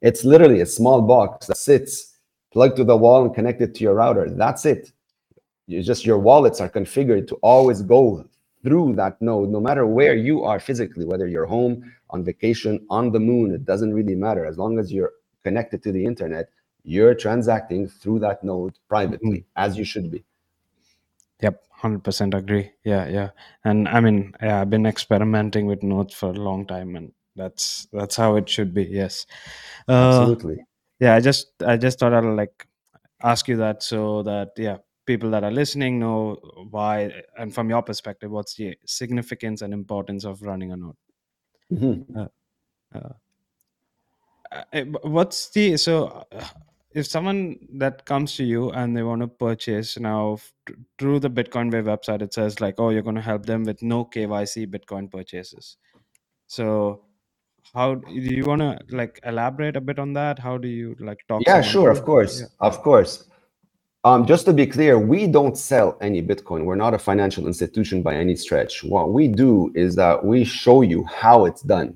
[0.00, 2.17] it's literally a small box that sits
[2.50, 4.92] plugged to the wall and connected to your router that's it
[5.66, 8.24] you just your wallets are configured to always go
[8.62, 13.12] through that node no matter where you are physically whether you're home on vacation on
[13.12, 15.12] the moon it doesn't really matter as long as you're
[15.44, 16.48] connected to the internet
[16.84, 20.24] you're transacting through that node privately as you should be
[21.40, 22.72] Yep, hundred percent agree.
[22.84, 23.30] Yeah, yeah.
[23.64, 27.86] And I mean, yeah, I've been experimenting with nodes for a long time, and that's
[27.92, 28.84] that's how it should be.
[28.84, 29.26] Yes.
[29.88, 30.64] Uh, absolutely
[31.00, 32.66] yeah, I just I just thought I'll like
[33.22, 36.36] ask you that so that yeah, people that are listening know
[36.70, 40.96] why, and from your perspective, what's the significance and importance of running a node.
[41.72, 42.28] Mhm.
[44.52, 46.44] Uh, eh, b- what's the so uh,
[46.92, 50.38] if someone that comes to you and they want to purchase now
[50.98, 53.82] through the bitcoin way website it says like oh you're going to help them with
[53.82, 55.76] no kyc bitcoin purchases
[56.46, 57.04] so
[57.74, 60.38] how do you want to like elaborate a bit on that?
[60.38, 63.24] How do you like talk yeah sure of course of course.
[64.04, 66.64] Um, just to be clear we don't sell any bitcoin.
[66.64, 68.84] We're not a financial institution by any stretch.
[68.84, 71.94] What we do is that we show you how it's done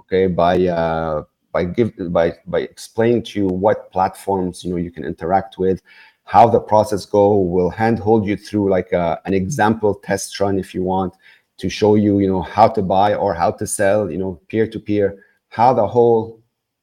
[0.00, 0.26] okay?
[0.26, 5.04] By uh, by give by by explaining to you what platforms you know you can
[5.04, 5.82] interact with
[6.24, 7.36] how the process go.
[7.36, 11.14] We'll handhold you through like a, an example test run if you want
[11.58, 14.66] to show you you know how to buy or how to sell you know peer
[14.66, 16.40] to peer how the whole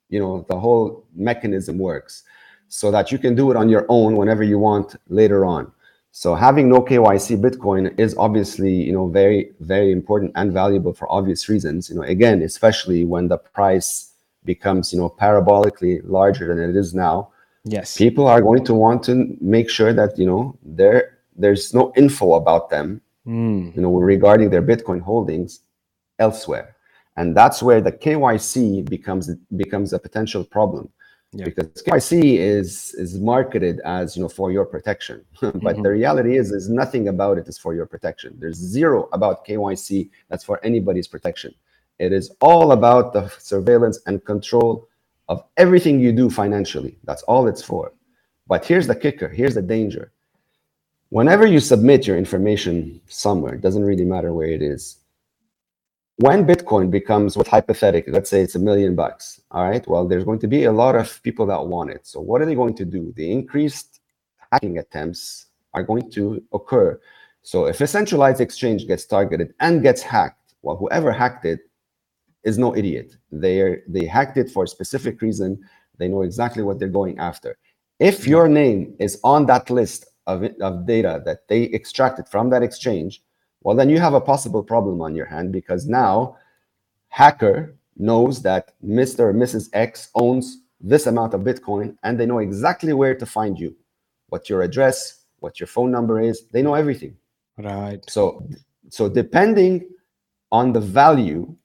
[0.10, 2.24] you know the whole mechanism works
[2.68, 5.70] so that you can do it on your own whenever you want later on.
[6.14, 11.12] So having no kyc bitcoin is obviously you know very very important and valuable for
[11.12, 11.90] obvious reasons.
[11.90, 14.14] You know again especially when the price
[14.46, 17.30] becomes you know parabolically larger than it is now.
[17.64, 17.98] Yes.
[17.98, 22.34] People are going to want to make sure that you know there there's no info
[22.34, 25.62] about them Mm, you know regarding their bitcoin holdings
[26.18, 26.76] elsewhere.
[27.18, 30.90] And that's where the kyc becomes becomes a potential problem.
[31.34, 31.46] Yeah.
[31.46, 35.24] because kyc is is marketed as you know for your protection.
[35.66, 38.38] But the reality is is nothing about it is for your protection.
[38.40, 41.54] There's zero about kyc that's for anybody's protection.
[42.00, 44.88] It is all about the surveillance and control
[45.30, 46.98] of everything you do financially.
[47.04, 47.94] That's all it's for.
[48.48, 49.30] But here's the kicker.
[49.30, 50.12] Here's the danger
[51.12, 55.02] whenever you submit your information somewhere it doesn't really matter where it is
[56.22, 60.24] when Bitcoin becomes what hypothetically, let's say it's a million bucks, all right, well, there's
[60.24, 62.06] going to be a lot of people that want it.
[62.06, 63.12] So what are they going to do?
[63.16, 64.02] The increased
[64.52, 67.00] hacking attempts are going to occur.
[67.42, 71.62] So if a centralized exchange gets targeted and gets hacked, well, whoever hacked it
[72.44, 73.16] is no idiot.
[73.32, 75.60] They they hacked it for a specific reason.
[75.98, 77.58] They know exactly what they're going after.
[78.00, 82.64] If your name is on that list of, of data that they extracted from that
[82.64, 83.24] exchange,
[83.64, 86.38] well, then you have a possible problem on your hand because now
[87.10, 89.20] hacker knows that Mr.
[89.20, 89.70] or Mrs.
[89.74, 93.76] X owns this amount of Bitcoin and they know exactly where to find you,
[94.30, 96.48] what your address, what your phone number is.
[96.52, 97.16] They know everything.
[97.58, 98.00] Right.
[98.10, 98.48] So,
[98.90, 99.88] so depending
[100.52, 101.56] on the value,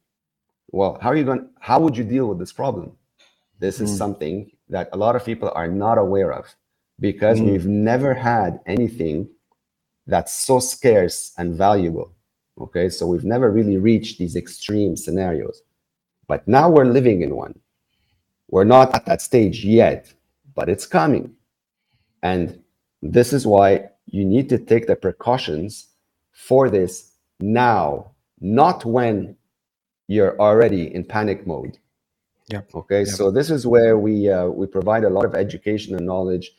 [0.73, 1.49] well, how are you going?
[1.61, 2.93] How would you deal with this problem?
[3.59, 3.97] This is Mm.
[3.99, 6.45] something that a lot of people are not aware of
[7.01, 7.45] because Mm.
[7.45, 9.29] we've never had anything
[10.07, 12.13] that's so scarce and valuable.
[12.61, 15.63] Okay, so we've never really reached these extreme scenarios,
[16.29, 17.59] but now we're living in one.
[18.51, 20.13] We're not at that stage yet,
[20.55, 21.35] but it's coming.
[22.23, 22.63] And
[23.03, 25.89] this is why you need to take the precautions
[26.33, 29.37] for this now, not when
[30.09, 31.79] you're already in panic mode.
[32.49, 32.73] Yep.
[32.75, 33.15] Okay, Yep.
[33.17, 36.53] so this is where we uh, we provide a lot of education and knowledge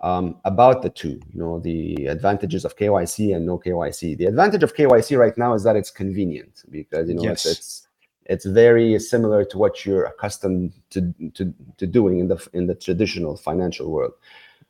[0.00, 1.20] um, about the two.
[1.32, 4.16] You know, the advantages of KYC and no KYC.
[4.18, 7.46] The advantage of KYC right now is that it's convenient because you know Yes.
[7.46, 7.82] it's, it's
[8.28, 12.74] it's very similar to what you're accustomed to, to to doing in the in the
[12.74, 14.12] traditional financial world.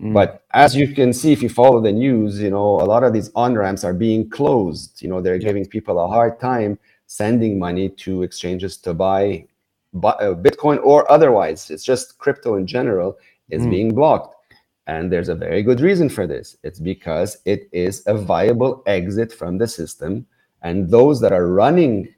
[0.00, 0.12] Mm.
[0.12, 3.14] But as you can see, if you follow the news, you know, a lot of
[3.14, 5.00] these on ramps are being closed.
[5.02, 5.48] You know, they're Yeah.
[5.48, 9.46] giving people a hard time sending money to exchanges to buy,
[9.94, 11.70] bu- uh, Bitcoin or otherwise.
[11.70, 13.16] It's just crypto in general
[13.48, 13.70] is Mm.
[13.70, 14.35] being blocked.
[14.86, 16.56] And there's a very good reason for this.
[16.62, 20.26] It's because it is a viable exit from the system.
[20.62, 22.14] And those that are running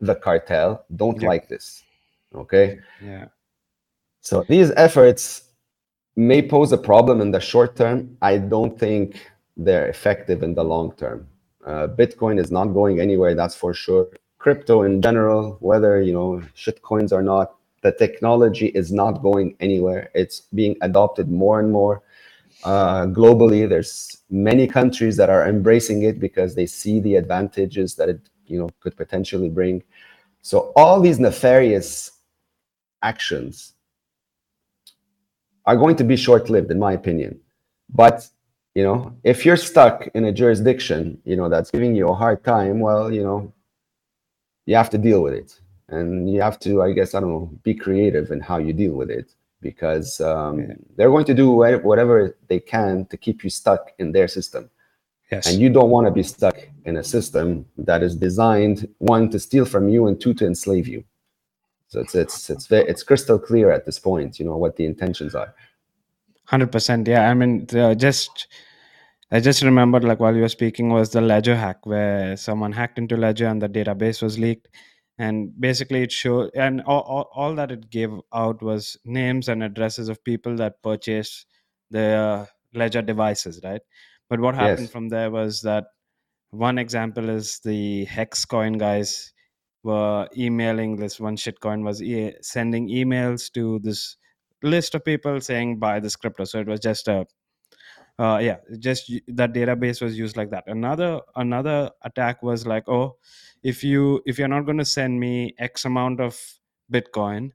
[0.00, 1.28] the cartel don't Yeah.
[1.28, 1.82] like this.
[2.34, 2.78] Okay.
[3.02, 3.26] yeah.
[4.20, 5.42] So these efforts
[6.16, 8.16] may pose a problem in the short term.
[8.22, 9.20] I don't think
[9.56, 11.26] they're effective in the long term.
[11.64, 14.08] Uh, Bitcoin is not going anywhere, that's for sure.
[14.38, 17.55] Crypto in general, whether you know shitcoins or not,
[17.86, 20.10] the technology is not going anywhere.
[20.14, 22.02] It's being adopted more and more
[22.64, 23.68] uh, globally.
[23.68, 28.58] There's many countries that are embracing it because they see the advantages that it you
[28.58, 29.82] know could potentially bring.
[30.42, 31.90] So all these nefarious
[33.02, 33.74] actions
[35.66, 37.38] are going to be short-lived in my opinion
[38.02, 38.28] but
[38.74, 42.42] you know if you're stuck in a jurisdiction you know that's giving you a hard
[42.44, 43.52] time well you know
[44.64, 47.50] you have to deal with it and you have to i guess i don't know
[47.62, 49.32] be creative in how you deal with it
[49.62, 50.74] because um, Yeah.
[50.96, 54.70] they're going to do whatever they can to keep you stuck in their system
[55.32, 55.46] Yes.
[55.48, 59.38] and you don't want to be stuck in a system that is designed one to
[59.40, 61.02] steal from you and two to enslave you
[61.88, 64.84] so it's it's it's ve- it's crystal clear at this point you know what the
[64.86, 65.54] intentions are
[66.48, 67.08] Hundred percent.
[67.08, 68.46] Yeah, I mean, uh, just
[69.32, 72.98] I just remembered, like while you were speaking, was the Ledger hack where someone hacked
[72.98, 74.68] into Ledger and the database was leaked,
[75.18, 79.62] and basically it showed, and all, all, all that it gave out was names and
[79.62, 81.46] addresses of people that purchased
[81.90, 83.80] the uh, Ledger devices, right?
[84.28, 84.92] But what happened Yes.
[84.92, 85.86] from there was that
[86.50, 89.32] one example is the Hex coin guys
[89.82, 94.16] were emailing this one shitcoin was e- sending emails to this
[94.62, 97.26] list of people saying buy this crypto so it was just a
[98.18, 100.64] uh, yeah just that database was used like that.
[100.66, 103.16] Another another attack was like oh
[103.62, 106.38] if you if you're not going to send me x amount of
[106.92, 107.50] bitcoin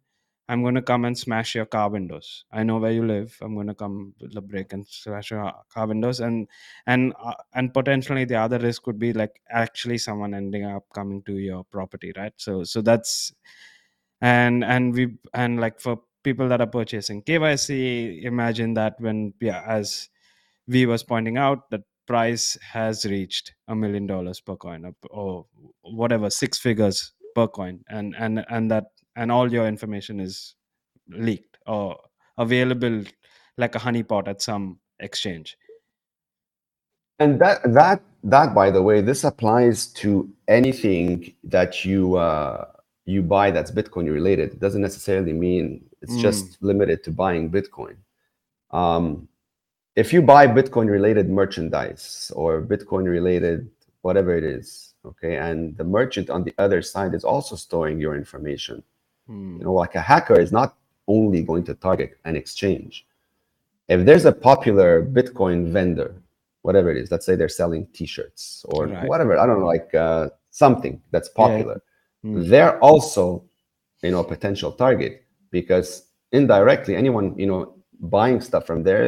[0.50, 2.44] i'm going to come and smash your car windows.
[2.52, 3.38] I know where you live.
[3.42, 6.20] I'm going to come with a break and smash your car windows.
[6.20, 6.48] And
[6.86, 11.24] and uh, and potentially the other risk could be like actually someone ending up coming
[11.24, 12.34] to your property right?
[12.36, 13.34] So so that's
[14.22, 19.64] and and we and like for people that are purchasing kyc imagine that when yeah
[19.66, 20.10] as
[20.72, 25.48] we was pointing out that price has reached a million dollars per coin or, or
[25.84, 28.86] whatever six figures per coin and and and that
[29.18, 30.56] and all your information is
[31.10, 31.98] leaked or
[32.40, 33.04] available
[33.58, 35.58] like a honeypot at some exchange
[37.20, 42.66] And that that that by the way, this applies to anything that you uh,
[43.06, 44.54] you buy that's Bitcoin related.
[44.54, 46.22] It doesn't necessarily mean it's Mm.
[46.22, 47.98] just limited to buying Bitcoin.
[48.72, 49.28] Um,
[49.96, 53.70] if you buy Bitcoin related merchandise or Bitcoin related
[54.02, 58.16] whatever it is, okay, and the merchant on the other side is also storing your
[58.16, 58.84] information,
[59.28, 59.58] Hmm.
[59.60, 60.78] you know, like a hacker is not
[61.08, 63.06] only going to target an exchange.
[63.88, 66.16] If there's a popular Bitcoin vendor,
[66.62, 69.08] whatever it is, let's say they're selling T-shirts or Right.
[69.08, 71.46] whatever, I don't know, like uh, something that's Yeah.
[71.48, 71.82] popular.
[72.24, 72.50] Mm.
[72.50, 73.44] they're also
[74.04, 79.06] you know a potential target because indirectly anyone you know buying stuff from there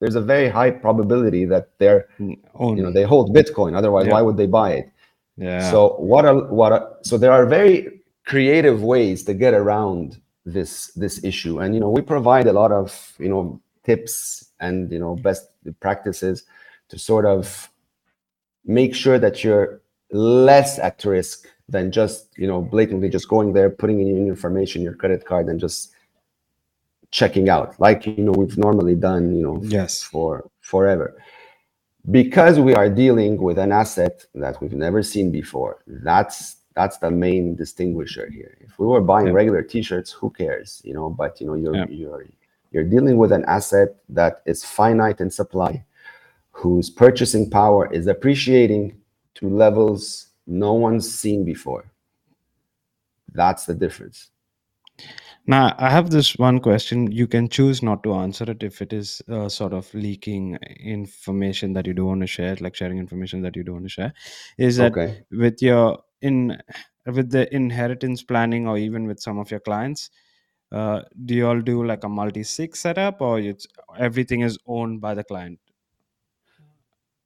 [0.00, 2.08] there's a very high probability that they're
[2.54, 2.76] Own.
[2.76, 4.12] you know they hold bitcoin otherwise Yeah.
[4.14, 4.90] why would they buy it
[5.36, 5.70] yeah.
[5.70, 10.88] so what are what are, so there are very creative ways to get around this
[10.94, 14.98] this issue and you know we provide a lot of you know tips and you
[14.98, 15.48] know best
[15.80, 16.44] practices
[16.88, 17.68] to sort of
[18.64, 19.80] make sure that you're
[20.12, 24.82] less at risk than just you know blatantly just going there putting in your information
[24.82, 25.92] your credit card and just
[27.10, 30.02] checking out like you know we've normally done you know yes.
[30.02, 31.14] for forever
[32.10, 37.10] because we are dealing with an asset that we've never seen before that's that's the
[37.10, 39.32] main distinguisher here if we were buying Yeah.
[39.32, 41.86] regular t-shirts who cares you know but you know you're Yeah.
[41.88, 42.24] you're
[42.72, 45.84] you're dealing with an asset that is finite in supply
[46.50, 48.96] whose purchasing power is appreciating
[49.34, 51.84] to levels no one's seen before
[53.32, 54.30] that's the difference
[55.48, 57.10] Now, I have this one question.
[57.12, 61.72] You can choose not to answer it if it is uh, sort of leaking information
[61.74, 64.12] that you don't want to share, like sharing information that you don't want to share.
[64.58, 66.58] Is that okay with your in
[67.06, 70.10] with the inheritance planning or even with some of your clients?
[70.72, 73.68] Uh, do you all do like a multi-sig setup or it's
[73.98, 75.60] everything is owned by the client?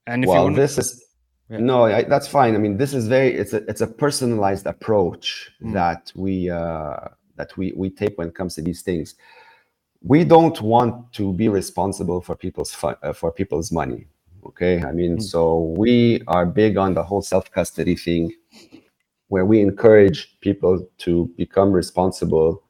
[0.07, 1.05] And if you well want, this is
[1.49, 1.59] Yeah.
[1.59, 5.51] no I, that's fine i mean this is very it's a it's a personalized approach
[5.63, 5.73] Mm.
[5.75, 7.09] that we uh
[7.41, 9.09] that we we take when it comes to these things.
[10.13, 14.03] We don't want to be responsible for people's fun, uh, for people's money
[14.47, 14.83] okay?
[14.83, 15.23] I mean Mm.
[15.33, 15.41] so
[15.83, 18.33] we are big on the whole self custody thing
[19.29, 22.63] where we encourage people to become responsible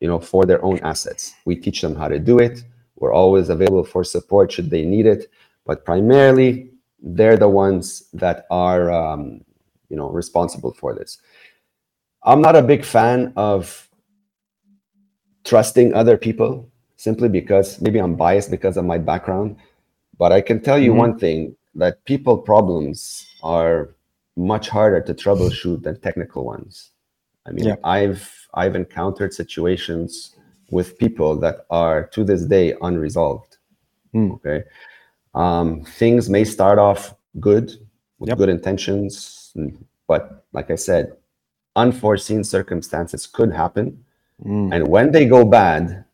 [0.00, 1.34] you know for their own assets.
[1.44, 2.64] We teach them how to do it.
[2.96, 5.30] We're always available for support should they need it
[5.66, 6.70] but primarily
[7.02, 9.40] they're the ones that are um,
[9.90, 11.18] you know responsible for this.
[12.22, 13.85] I'm not a big fan of
[15.46, 19.56] trusting other people simply because maybe i'm biased because of my background
[20.18, 20.96] but i can tell you Mhm.
[21.04, 23.94] one thing that people problems are
[24.52, 26.90] much harder to troubleshoot than technical ones
[27.46, 27.76] i mean Yeah.
[27.96, 28.22] i've
[28.54, 30.36] i've encountered situations
[30.76, 33.52] with people that are to this day unresolved
[34.14, 34.30] Mm.
[34.36, 34.58] okay
[35.34, 35.68] um,
[36.00, 37.14] things may start off
[37.48, 37.66] good
[38.18, 38.38] with Yep.
[38.38, 39.52] good intentions
[40.10, 40.22] but
[40.52, 41.04] like i said
[41.84, 43.86] unforeseen circumstances could happen
[44.44, 44.74] Mm.
[44.74, 46.04] and when they go bad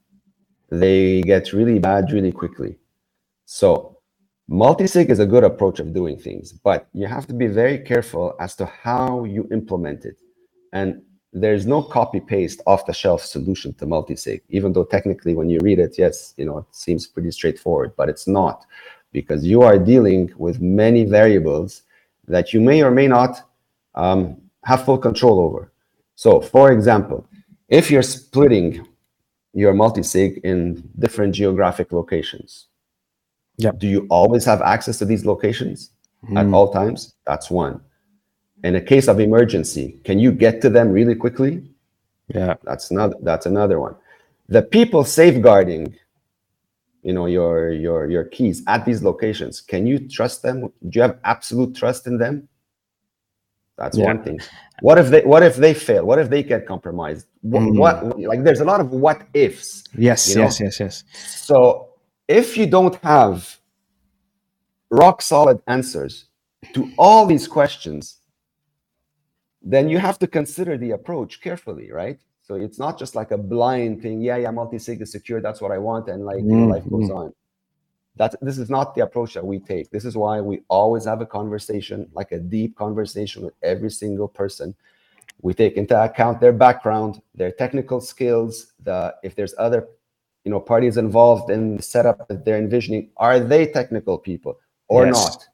[0.71, 2.79] they get really bad really quickly.
[3.47, 3.99] So
[4.49, 8.35] multisig is a good approach of doing things but you have to be very careful
[8.39, 10.21] as to how you implement it.
[10.73, 11.03] And
[11.33, 15.59] there's no copy paste off the shelf solution to multisig even though technically when you
[15.63, 18.67] read it yes you know it seems pretty straightforward but it's not
[19.13, 21.83] because you are dealing with many variables
[22.29, 23.49] that you may or may not
[23.95, 25.73] um, have full control over.
[26.15, 27.27] So for example
[27.73, 28.87] if you're splitting
[29.55, 32.69] your multisig in different geographic locations.
[33.59, 33.79] Yep.
[33.79, 35.91] do you always have access to these locations
[36.37, 36.55] at Mm.
[36.55, 37.15] all times?
[37.27, 37.81] That's one.
[38.65, 41.53] In a case of emergency can you get to them really quickly?
[42.29, 42.55] Yeah.
[42.69, 43.95] that's another that's another one.
[44.49, 45.95] The people safeguarding
[47.03, 50.57] you know your your your keys at these locations can you trust them?
[50.89, 52.49] Do you have absolute trust in them
[53.83, 54.07] that's Yeah.
[54.13, 54.39] one thing
[54.87, 57.79] what if they what if they fail what if they get compromised what, Mm.
[57.83, 57.95] what
[58.33, 59.69] like there's a lot of what ifs
[60.09, 60.21] Yes.
[60.29, 60.43] You know?
[60.45, 60.61] yes.
[60.65, 60.75] Yes.
[60.85, 60.95] Yes.
[61.51, 61.57] so
[62.41, 63.37] if you don't have
[65.03, 66.13] rock solid answers
[66.75, 68.03] to all these questions,
[69.73, 72.19] then you have to consider the approach carefully, right?
[72.47, 74.21] So it's not just like a blind thing.
[74.29, 75.41] Yeah, yeah, multi-sig is secure.
[75.47, 77.33] That's what I want, and like know, life goes on.
[78.17, 79.91] That this is not the approach that we take.
[79.91, 84.29] This is why we always have a conversation, like a deep conversation with every single
[84.29, 84.75] person.
[85.41, 89.89] We take into account their background, their technical skills, the if there's other
[90.45, 94.59] you know parties involved in the setup that they're envisioning are they technical people
[94.89, 95.15] or Yes.
[95.15, 95.47] not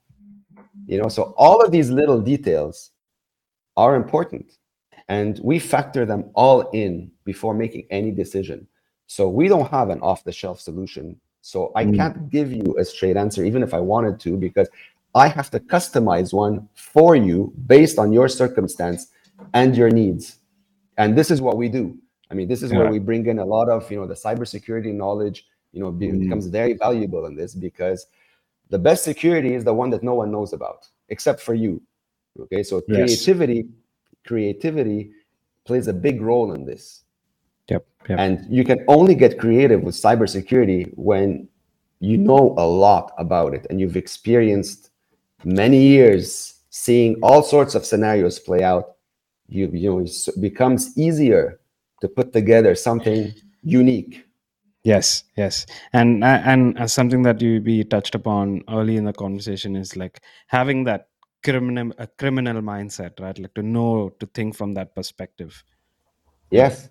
[0.86, 2.90] you know so all of these little details
[3.76, 4.58] are important
[5.08, 8.66] and we factor them all in before making any decision
[9.06, 11.96] so we don't have an off the shelf solution so i Mm.
[11.96, 14.68] can't give you a straight answer even if i wanted to because
[15.14, 19.08] i have to customize one for you based on your circumstance
[19.54, 20.38] and your needs
[20.96, 21.96] and this is what we do
[22.30, 24.92] i mean this is where we bring in a lot of you know the cybersecurity
[24.92, 26.20] knowledge you know Mm.
[26.20, 28.06] becomes very valuable in this because
[28.70, 31.80] the best security is the one that no one knows about except for you
[32.40, 32.94] okay so Yes.
[32.96, 33.66] creativity
[34.26, 35.10] creativity
[35.64, 37.04] plays a big role in this
[37.68, 37.86] Yep.
[38.08, 38.18] Yep.
[38.18, 41.48] and you can only get creative with cybersecurity when
[42.00, 44.90] you know a lot about it and you've experienced
[45.44, 48.96] many years seeing all sorts of scenarios play out.
[49.48, 51.60] You you know it becomes easier
[52.00, 54.24] to put together something unique.
[54.84, 55.66] Yes yes.
[55.92, 60.20] And and uh, something that you be touched upon early in the conversation is like
[60.46, 61.08] having that
[61.42, 63.38] criminal a criminal mindset right?
[63.38, 65.62] Like to know to think from that perspective.
[66.50, 66.88] Yes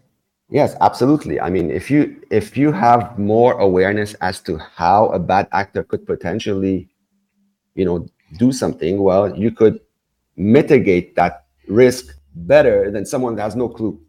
[0.49, 5.19] yes absolutely i mean if you if you have more awareness as to how a
[5.19, 6.87] bad actor could potentially
[7.75, 8.05] you know
[8.37, 9.79] do something well you could
[10.35, 13.99] mitigate that risk better than someone that has no clue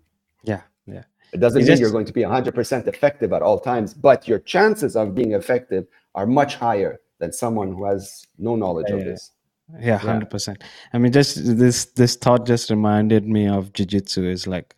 [0.44, 3.58] yeah yeah it doesn't It's mean just- you're going to be 100% effective at all
[3.58, 8.54] times but your chances of being effective are much higher than someone who has no
[8.54, 9.04] knowledge of Yeah.
[9.04, 9.32] this
[9.80, 10.64] yeah hundred percent.
[10.94, 14.24] I mean, just this this thought just reminded me of jujitsu.
[14.24, 14.74] Is like,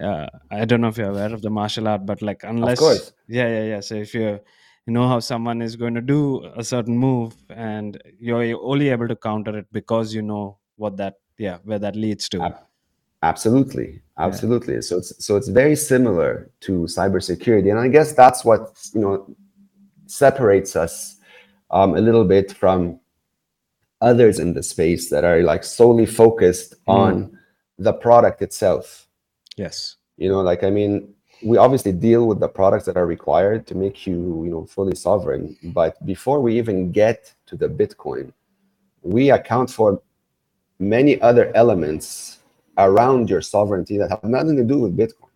[0.00, 3.12] uh, I don't know if you're aware of the martial art, but like unless, course.
[3.28, 3.80] yeah, yeah, yeah.
[3.80, 4.40] So if you
[4.86, 9.08] you know how someone is going to do a certain move, and you're only able
[9.08, 12.42] to counter it because you know what that, yeah, where that leads to.
[12.42, 12.66] Ab-
[13.22, 18.76] absolutely absolutely so it's so it's very similar to cybersecurity and i guess that's what
[18.92, 19.34] you know
[20.06, 21.16] separates us
[21.70, 23.00] um, a little bit from
[24.02, 27.36] others in the space that are like solely focused on
[27.78, 29.03] the product itself
[29.56, 29.96] Yes.
[30.16, 33.74] you know like i mean we obviously deal with the products that are required to
[33.74, 38.32] make you you know fully sovereign but before we even get to the bitcoin
[39.02, 40.02] we account for
[40.78, 42.40] many other elements
[42.78, 45.30] around your sovereignty that have nothing to do with bitcoin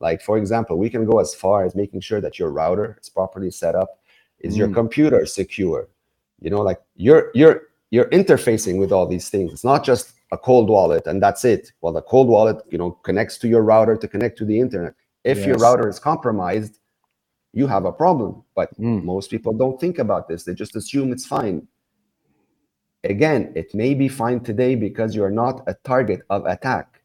[0.00, 3.08] like for example we can go as far as making sure that your router is
[3.10, 4.00] properly set up
[4.40, 4.74] is your Mm.
[4.74, 5.88] computer secure
[6.40, 10.38] you know like you're you're you're interfacing with all these things it's not just a
[10.38, 13.96] cold wallet and that's it well the cold wallet you know connects to your router
[13.96, 16.78] to connect to the internet if your router is compromised
[17.52, 19.04] you have a problem but Mm.
[19.04, 21.66] most people don't think about this they just assume it's fine
[23.04, 27.00] again it may be fine today because you're not a target of attack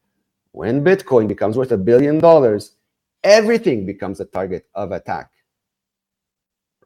[0.51, 2.75] when bitcoin becomes worth a billion dollars
[3.23, 5.29] everything becomes a target of attack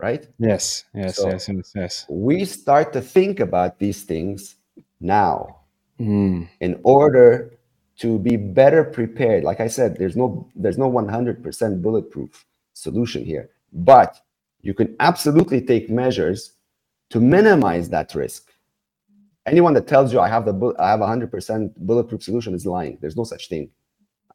[0.02, 0.84] right Yes.
[0.94, 1.16] Yes.
[1.16, 1.48] So- yes.
[1.48, 1.72] Yes.
[1.76, 2.06] Yes.
[2.10, 4.58] we start to think about these things
[5.00, 5.62] now
[6.00, 6.50] Mm.
[6.60, 7.58] in order
[7.98, 9.44] to be better prepared.
[9.44, 14.20] Like i said there's no there's no 100% bulletproof solution here but
[14.62, 16.54] you can absolutely take measures
[17.12, 18.52] to minimize that risk.
[19.46, 22.98] Anyone that tells you i have the i have a 100% bulletproof solution is lying.
[23.02, 23.70] There's no such thing.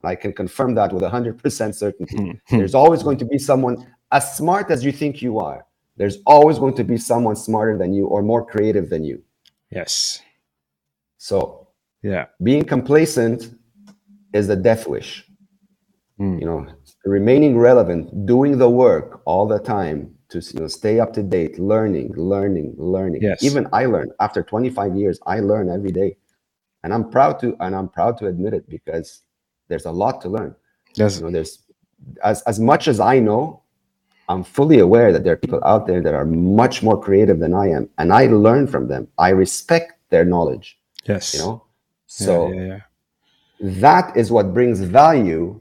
[0.03, 2.41] I can confirm that with 100% certainty.
[2.49, 3.77] There's always going to be someone
[4.13, 5.67] as smart as you think you are
[6.01, 9.23] there's always going to be someone smarter than you or more creative than you.
[9.71, 10.23] Yes.
[11.29, 11.69] So
[12.03, 12.25] Yeah.
[12.43, 13.41] being complacent
[14.33, 15.11] is a death wish
[16.21, 16.39] Mm.
[16.41, 16.61] you know
[17.19, 19.99] remaining relevant doing the work all the time
[20.33, 23.43] to you know stay up to date learning learning learning Yes.
[23.49, 26.11] even i learn after 25 years i learn every day
[26.83, 29.09] and i'm proud to and i'm proud to admit it because
[29.69, 30.55] there's a lot to learn
[31.01, 31.17] Yes.
[31.17, 31.55] you know there's
[32.31, 33.63] as, as much as i know
[34.29, 36.27] i'm fully aware that there are people out there that are
[36.63, 40.80] much more creative than i am and i learn from them i respect their knowledge
[41.07, 41.35] Yes.
[41.35, 41.65] you know
[42.07, 42.81] so yeah, yeah.
[43.81, 45.61] that is what brings value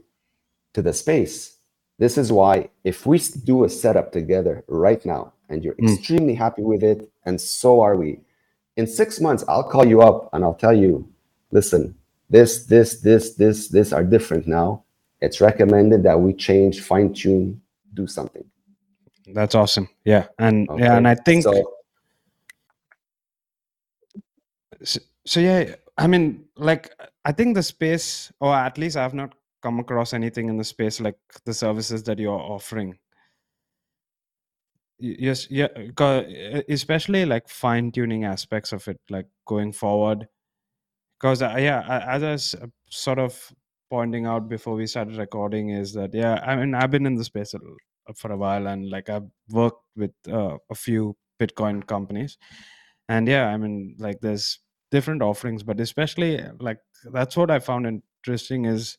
[0.74, 1.56] to the space.
[1.98, 5.94] This is why if we do a setup together right now and you're Mm.
[5.94, 8.20] extremely happy with it, and so are we,
[8.76, 11.08] in six months, I'll call you up and I'll tell you,
[11.50, 11.94] listen,
[12.30, 14.84] this, this, this, this, this are different now.
[15.20, 17.60] It's recommended that we change, fine tune,
[17.94, 18.44] do something.
[19.34, 19.88] That's awesome.
[20.04, 20.26] Yeah.
[20.38, 21.06] And yeah, and?
[21.06, 21.52] I think so.
[25.30, 26.90] So, yeah i mean like
[27.24, 31.00] i think the space or at least i've not come across anything in the space
[31.00, 32.98] like the services that you're offering.
[34.98, 35.68] Yes yeah
[36.68, 40.26] especially like fine tuning aspects of it like going forward.
[41.18, 43.52] Because uh, yeah as i was uh, sort of
[43.90, 47.24] pointing out before we started recording is that yeah i mean i've been in the
[47.24, 47.54] space
[48.14, 52.38] for a while and like i've worked with uh, a few bitcoin companies.
[53.08, 54.60] And yeah i mean like there's
[54.90, 56.80] different offerings but especially like
[57.12, 58.98] that's what i found interesting is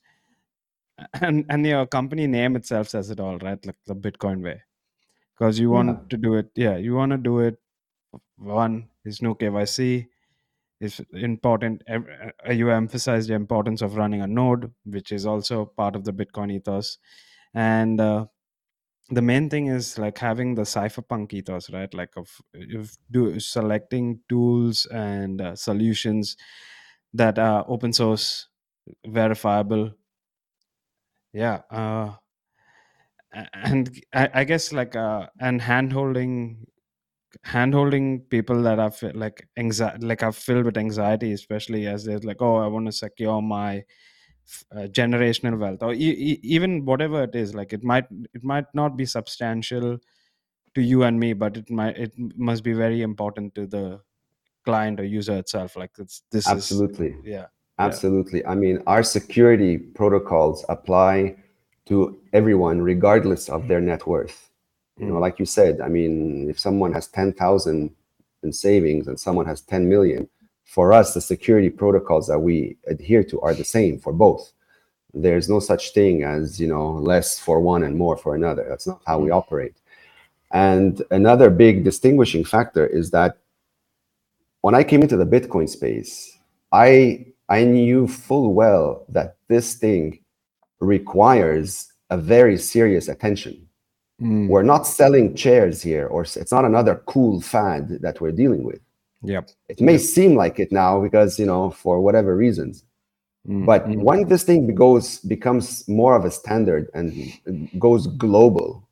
[1.21, 3.65] and and your company name itself says it all right?
[3.65, 4.61] Like the bitcoin way.
[5.37, 6.01] Because you want Yeah.
[6.11, 7.59] to do it yeah you want to do it
[8.37, 10.07] one is no kyc
[10.79, 15.95] is important uh, you emphasize the importance of running a node which is also part
[15.95, 16.97] of the bitcoin ethos.
[17.53, 18.27] And uh,
[19.11, 21.93] the main thing is like having the cypherpunk ethos right?
[21.93, 22.41] Like of
[23.11, 26.37] do selecting tools and uh, solutions
[27.13, 28.47] that are open source
[29.07, 29.93] verifiable.
[31.33, 32.15] Yeah uh
[33.53, 36.67] and i, I guess like uh and hand holding
[37.45, 42.41] handholding people that are like anxiety like are filled with anxiety especially as they're like
[42.41, 43.83] oh i want to secure my
[44.75, 48.65] uh, generational wealth or e- e- even whatever it is like it might it might
[48.73, 49.97] not be substantial
[50.75, 52.13] to you and me but it might it
[52.49, 53.99] must be very important to the
[54.65, 57.09] client or user itself like it's this Absolutely.
[57.09, 57.47] is yeah
[57.79, 58.45] Absolutely.
[58.45, 61.35] I mean, our security protocols apply
[61.87, 64.51] to everyone regardless of their net worth.
[64.99, 65.21] You know, Mm.
[65.21, 67.89] like you said, I mean, if someone has 10,000
[68.43, 70.29] in savings and someone has 10 million,
[70.71, 74.53] for us, the security protocols that we adhere to are the same for both.
[75.13, 78.65] There's no such thing as, you know, less for one and more for another.
[78.69, 79.75] That's not how we operate.
[80.53, 83.39] And another big distinguishing factor is that
[84.61, 86.37] when I came into the Bitcoin space,
[86.71, 90.23] I I knew full well that this thing
[90.79, 93.67] requires a very serious attention.
[94.21, 94.47] Mm.
[94.47, 98.79] We're not selling chairs here, or it's not another cool fad that we're dealing with.
[99.23, 102.83] Yep It may seem like it now because you know for whatever reasons,
[103.47, 104.01] Mm, but mm.
[104.01, 107.13] when this thing goes becomes more of a standard and
[107.79, 108.87] goes global,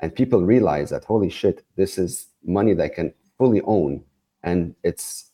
[0.00, 4.04] and people realize that holy shit, this is money that I can fully own,
[4.44, 5.30] and its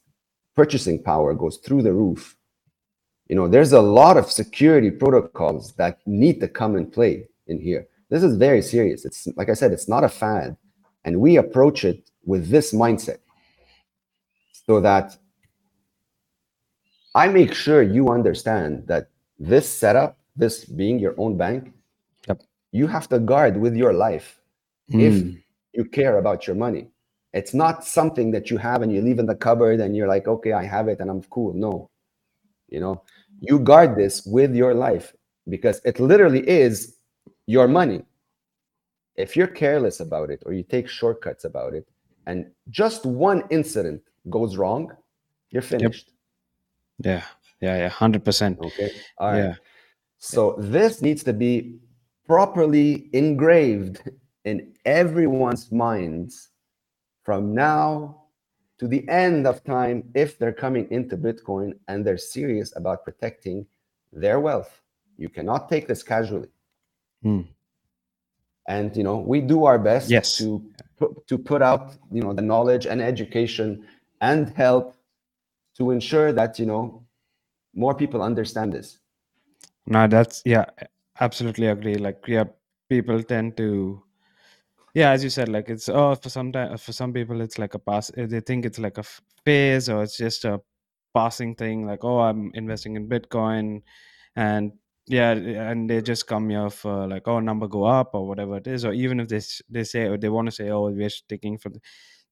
[0.57, 2.37] purchasing power goes through the roof.
[3.29, 7.61] You know, there's a lot of security protocols that need to come and play in
[7.61, 7.89] here.
[8.11, 9.05] This is very serious.
[9.07, 10.57] It's like I said, it's not a fad,
[11.05, 13.19] and we approach it with this mindset,
[14.67, 15.17] so that
[17.15, 19.09] I make sure you understand that
[19.39, 21.73] this setup, this being your own bank,
[22.29, 22.43] Yep.
[22.73, 24.41] you have to guard with your life
[24.91, 25.43] if Mm.
[25.73, 26.91] you care about your money.
[27.33, 30.27] It's not something that you have and you leave in the cupboard and you're like,
[30.27, 31.53] okay, I have it and I'm cool.
[31.55, 31.91] No,
[32.69, 33.03] you know,
[33.41, 35.15] you guard this with your life
[35.49, 36.97] because it literally is
[37.47, 38.05] your money.
[39.17, 41.87] If you're careless about it or you take shortcuts about it
[42.27, 44.91] and just one incident goes wrong,
[45.51, 46.11] you're finished.
[47.05, 47.23] yeah
[47.61, 48.91] yeah yeah 100% Okay.
[49.19, 49.39] All right.
[49.39, 49.55] yeah
[50.19, 51.79] So this needs to be
[52.27, 53.97] properly engraved
[54.45, 56.51] in everyone's minds
[57.23, 58.23] from now
[58.79, 63.67] to the end of time if they're coming into Bitcoin and they're serious about protecting
[64.13, 64.73] their wealth.
[65.19, 66.49] You cannot take this casually.
[67.23, 67.43] Hmm.
[68.69, 70.37] And you know, we do our best Yes.
[70.39, 70.63] to
[71.29, 73.87] to put out, you know, the knowledge and education
[74.21, 74.97] and help
[75.77, 77.05] to ensure that, you know,
[77.75, 78.99] more people understand this.
[79.87, 80.65] no that's yeah
[81.21, 82.45] absolutely agree like yeah
[82.89, 84.03] people tend to
[84.95, 87.75] yeah as you said like it's oh for some time for some people it's like
[87.75, 89.05] a pass eh, they think it's like a
[89.45, 90.61] phase or it's just a
[91.15, 93.83] passing thing like oh i'm investing in bitcoin
[94.37, 94.73] and
[95.07, 98.67] yeah and they just come here for like oh number go up or whatever it
[98.67, 99.41] is or even if they
[99.71, 101.81] they say or they want to say oh we're sticking for the,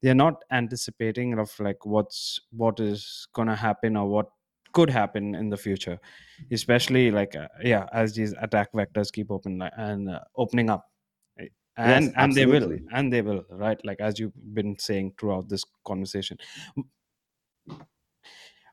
[0.04, 4.26] they're not anticipating of like what's what is gonna happen or what
[4.74, 5.98] could happen in the future.
[6.52, 10.84] Especially like uh, yeah as these attack vectors keep open and uh, opening up.
[11.38, 11.52] Right?
[11.78, 13.80] and and they will and they will right?
[13.82, 16.36] Like as you've been saying throughout this conversation.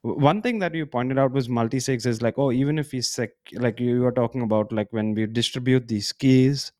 [0.04, 3.30] One thing that you pointed out was multi-sigs is like oh even if we sec
[3.54, 6.72] like you were talking about like when we distribute these keys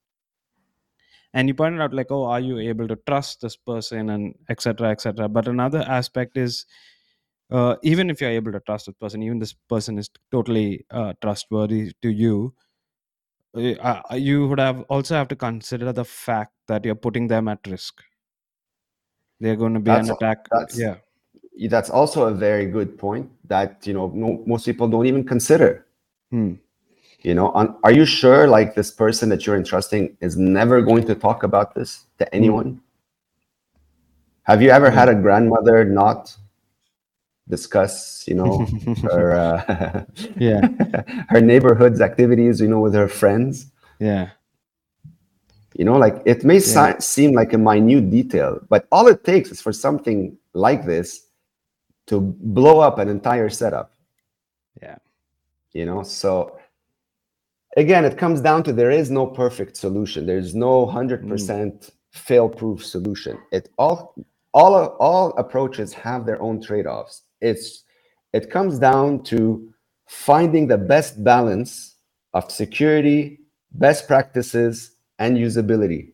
[1.34, 4.90] and you pointed out like oh are you able to trust this person and etc
[4.90, 6.66] etc but another aspect is
[7.52, 11.14] uh, even if you're able to trust this person even this person is totally uh,
[11.22, 12.54] trustworthy to you
[13.56, 17.50] uh, uh, you would have also have to consider the fact that you're putting them
[17.50, 18.02] at risk.
[19.42, 20.48] They're going to be That's- an attack.
[20.50, 20.96] that's- yeah.
[21.68, 25.86] that's also a very good point that you know no, most people don't even consider.
[26.32, 26.54] Hmm.
[27.24, 31.06] You know on, are you sure like this person that you're entrusting is never going
[31.06, 32.82] to talk about this to anyone?
[34.44, 36.36] Have you ever had a grandmother not
[37.48, 38.66] discuss you know
[39.04, 40.04] her uh,
[40.38, 40.68] Yeah.
[41.30, 43.68] her neighborhood's activities you know with her friends?
[44.00, 44.30] Yeah.
[45.76, 49.52] You know like it may si- seem like a minute detail but all it takes
[49.52, 51.28] is for something like this
[52.08, 53.94] to blow up an entire setup.
[54.82, 54.98] Yeah.
[55.74, 56.58] You know so
[57.78, 60.26] again it comes down to there is no perfect solution.
[60.26, 63.38] There's no 100% fail proof solution.
[63.52, 64.16] It all
[64.54, 67.24] all all approaches have their own trade-offs.
[67.42, 67.84] It's
[68.34, 69.74] it comes down to
[70.08, 71.96] finding the best balance
[72.34, 73.40] of security
[73.74, 76.12] best practices and usability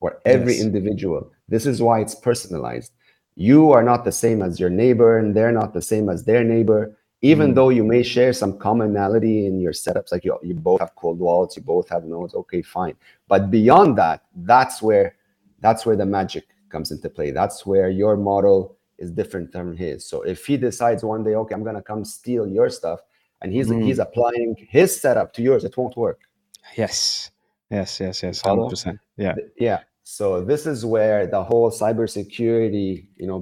[0.00, 0.62] for every Yes.
[0.64, 1.30] individual.
[1.48, 2.92] This is why it's personalized.
[3.36, 6.44] You are not the same as your neighbor and they're not the same as their
[6.44, 6.96] neighbor
[7.32, 7.54] even Mm.
[7.56, 11.18] though you may share some commonality in your setups like you, you both have cold
[11.26, 12.96] wallets you both have nodes okay fine
[13.32, 14.18] but beyond that
[14.52, 15.06] that's where
[15.66, 16.44] that's where the magic
[16.74, 17.30] comes into play.
[17.40, 18.58] That's where your model
[19.04, 19.98] is different than his.
[20.10, 23.00] So if he decides one day, okay, I'm gonna come steal your stuff,
[23.40, 23.82] and he's Mm.
[23.86, 26.20] he's applying his setup to yours, it won't work.
[26.76, 27.30] Yes.
[27.70, 27.90] Yes.
[28.04, 28.16] Yes.
[28.24, 28.36] Yes.
[28.42, 28.98] Hundred percent.
[29.16, 29.34] Yeah.
[29.68, 29.80] Yeah.
[30.02, 33.40] So this is where the whole cybersecurity, you know,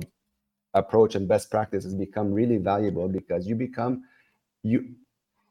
[0.75, 4.05] approach and best practices become really valuable because you become
[4.62, 4.95] you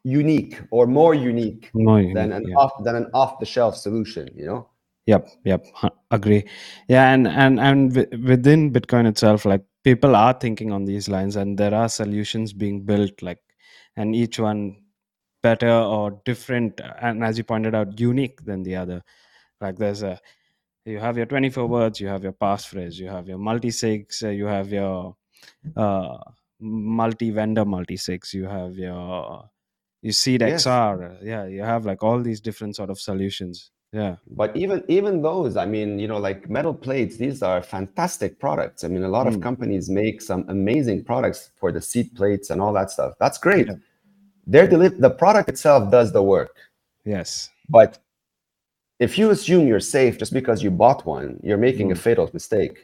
[0.04, 1.96] unique or more unique No.
[1.96, 2.56] you- than an yeah.
[2.56, 4.28] off than an off the shelf solution.
[4.34, 4.68] You know.
[5.06, 5.64] Yep, yep,
[6.12, 6.44] agree.
[6.88, 11.36] Yeah, and and and wi- within Bitcoin itself, like people are thinking on these lines,
[11.36, 13.40] and there are solutions being built, like,
[13.96, 14.76] and each one
[15.42, 19.02] better or different, and as you pointed out, unique than the other.
[19.60, 20.20] Like there's a,
[20.84, 24.46] you have your 24 words, you have your passphrase, you have your multi-sigs, uh, you
[24.46, 25.16] have your
[25.76, 26.18] uh,
[26.60, 29.48] multi-vendor multi-sigs, you have your
[30.02, 30.64] you seed Yes.
[30.66, 33.70] XOR, yeah, you have like all these different sort of solutions.
[33.92, 34.16] Yeah.
[34.26, 38.84] But even even those, I mean, you know, like metal plates, these are fantastic products.
[38.84, 39.42] I mean, a lot of Mm.
[39.42, 43.12] companies make some amazing products for the seed plates and all that stuff.
[43.20, 43.68] That's great.
[44.46, 46.56] They're deli- the product itself does the work.
[47.04, 47.50] Yes.
[47.68, 47.98] But
[49.06, 52.04] if you assume you're safe just because you bought one, you're making a Mm.
[52.06, 52.76] fatal mistake.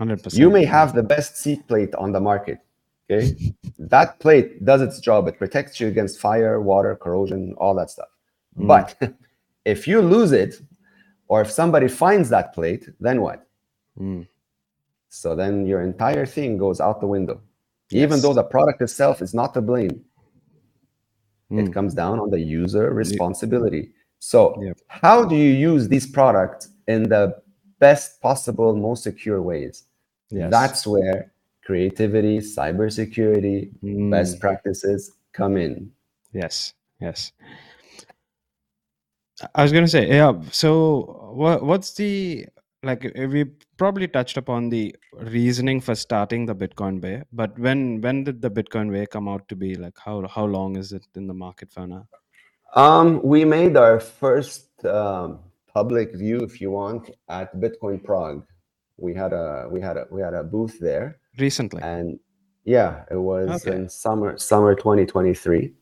[0.00, 0.40] Hundred percent.
[0.40, 2.58] You may have the best seed plate on the market.
[3.12, 3.26] Okay.
[3.94, 5.20] that plate does its job.
[5.30, 8.10] It protects you against fire, water, corrosion, all that stuff.
[8.58, 8.66] Mm.
[8.72, 8.88] But
[9.74, 10.52] if you lose it,
[11.32, 13.38] or if somebody finds that plate, then what?
[13.98, 14.22] Mm.
[15.08, 17.36] So then your entire thing goes out the window.
[18.02, 19.96] Even though the product itself is not to blame,
[21.50, 21.66] Mm.
[21.66, 23.84] it comes down on the user responsibility.
[24.20, 24.78] So, Yep.
[24.86, 27.42] how do you use these products in the
[27.78, 29.84] best possible, most secure ways?
[30.30, 30.50] Yes.
[30.50, 31.32] That's where
[31.64, 34.10] creativity, cybersecurity, Mm.
[34.10, 35.90] best practices come in.
[36.32, 36.74] Yes.
[37.00, 37.32] Yes.
[39.54, 40.34] I was gonna say, yeah.
[40.52, 42.46] So, what what's the
[42.82, 43.02] like?
[43.16, 43.44] We
[43.78, 48.50] probably touched upon the reasoning for starting the Bitcoin Way, but when when did the
[48.50, 49.76] Bitcoin Way come out to be?
[49.76, 52.06] Like, how how long is it in the market for now?
[52.74, 55.40] Um, we made our first um,
[55.72, 58.44] public view, if you want, at Bitcoin Prague.
[58.96, 62.18] We had a we had a we had a booth there, Recently, and
[62.64, 63.74] yeah, it was Okay.
[63.76, 65.72] in summer summer 2023,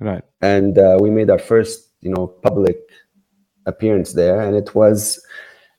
[0.00, 0.22] right?
[0.42, 2.78] and uh, we made our first you know public
[3.66, 5.18] appearance there, and it was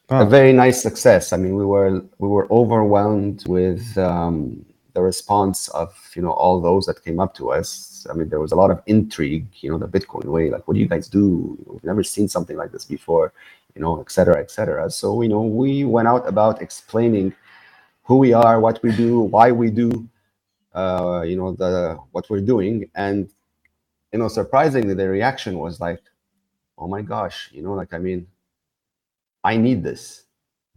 [0.09, 1.31] a very nice success.
[1.31, 6.61] I mean, we were we were overwhelmed with um, the response of you know all
[6.61, 8.07] those that came up to us.
[8.09, 9.47] I mean, there was a lot of intrigue.
[9.61, 11.57] You know, the Bitcoin way, like, what do you guys do?
[11.67, 13.33] We've never seen something like this before.
[13.75, 14.89] You know, et cetera, et cetera.
[14.91, 17.33] So you know, we went out about explaining
[18.03, 20.09] who we are, what we do, why we do,
[20.73, 23.29] uh, you know, the what we're doing, and
[24.13, 26.01] you know, surprisingly, the reaction was like,
[26.77, 28.27] "Oh my gosh!" You know, like I mean,
[29.43, 30.23] I need this,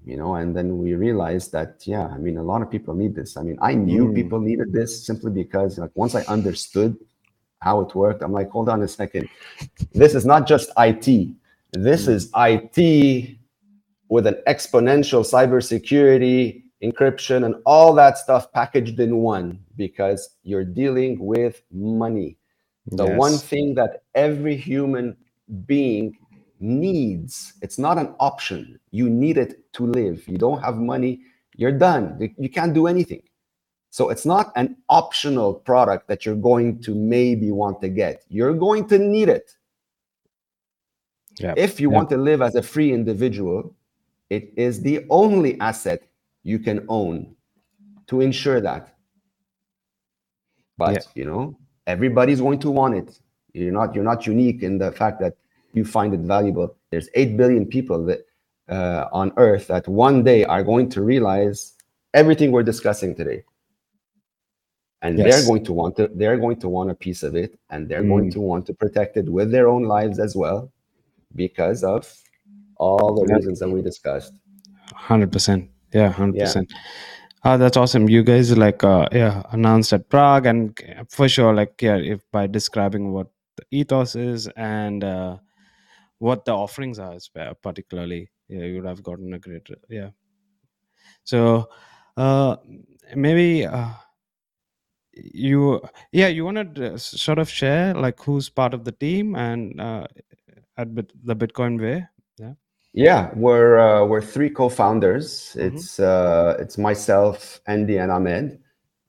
[0.04, 3.14] you know, and then we realized that, yeah, I mean, a lot of people need
[3.14, 3.36] this.
[3.36, 4.14] I mean, I knew Mm.
[4.14, 6.96] people needed this simply because, like, once I understood
[7.60, 9.28] how it worked, I'm like, hold on a second.
[9.92, 11.34] This is not just IT.
[11.72, 13.38] This is IT
[14.08, 21.18] with an exponential cybersecurity, encryption, and all that stuff packaged in one because you're dealing
[21.18, 22.36] with money
[22.90, 25.16] the one thing that every human
[25.66, 26.16] being
[26.62, 27.54] needs.
[27.62, 28.78] It's not an option.
[28.92, 30.26] You need it to live.
[30.28, 31.22] You don't have money
[31.56, 32.18] you're done.
[32.38, 33.22] You- can't do anything.
[33.90, 38.24] So it's not an optional product that you're going to maybe want to get.
[38.28, 39.54] You're going to need it.
[41.38, 41.54] Yeah.
[41.56, 41.96] if you Yeah.
[41.96, 43.74] want to live as a free individual
[44.30, 46.02] it is the only asset
[46.42, 47.34] you can own
[48.06, 48.94] to ensure that.
[50.78, 51.00] But Yeah.
[51.14, 53.18] you know everybody's going to want it.
[53.54, 55.34] You're not you're not unique in the fact that
[55.74, 58.20] you find it valuable there's 8 billion people that
[58.68, 61.74] uh, on earth that one day are going to realize
[62.14, 63.44] everything we're discussing today
[65.02, 65.26] and Yes.
[65.26, 68.04] they're going to want to they're going to want a piece of it and they're
[68.04, 68.32] going Mm.
[68.34, 70.70] to want to protect it with their own lives as well
[71.34, 72.06] because of
[72.76, 74.32] all the reasons that we discussed
[74.94, 75.70] Hundred percent.
[75.92, 76.44] Yeah, hundred Yeah.
[76.44, 76.72] percent.
[77.44, 78.08] Ah, that's awesome.
[78.08, 82.46] You guys like uh yeah announced at Prague and for sure like yeah if by
[82.46, 85.36] describing what the ethos is and uh
[86.22, 87.18] what the offerings are
[87.66, 90.10] particularly yeah you would have gotten a great yeah.
[91.24, 91.68] So
[92.16, 92.56] uh
[93.16, 93.90] maybe uh
[95.12, 95.80] you
[96.12, 100.06] yeah you want to sort of share like who's part of the team and uh
[100.78, 102.06] at Bit- the Bitcoin way
[102.38, 102.54] Yeah,
[102.94, 105.54] Yeah, we're uh, we're three co-founders.
[105.56, 105.66] Mhm.
[105.66, 108.58] It's uh, it's myself, Andy, and Ahmed.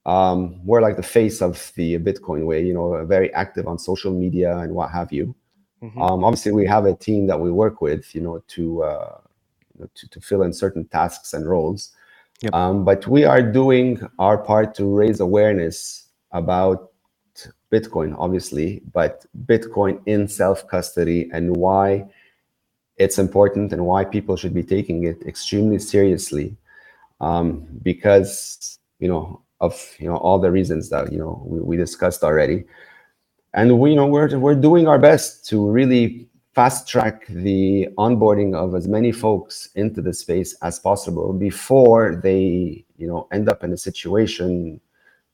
[0.05, 2.59] Um, we're like the face of the Bitcoin way.
[2.67, 5.35] You know, very active on social media and what have you.
[5.83, 6.01] Mhm.
[6.01, 8.15] Um, obviously, we have a team that we work with.
[8.15, 9.17] You know, to uh,
[9.75, 11.91] you know, to to fill in certain tasks and roles.
[12.41, 12.53] Yep.
[12.53, 16.91] Um, but we are doing our part to raise awareness about
[17.71, 22.05] Bitcoin, obviously, but Bitcoin in self custody and why
[22.97, 26.55] it's important and why people should be taking it extremely seriously.
[27.19, 31.77] Um, because you know of you know all the reasons that you know we, we
[31.77, 32.63] discussed already,
[33.53, 38.55] and we you know we're we're doing our best to really fast track the onboarding
[38.55, 43.63] of as many folks into the space as possible before they you know end up
[43.63, 44.79] in a situation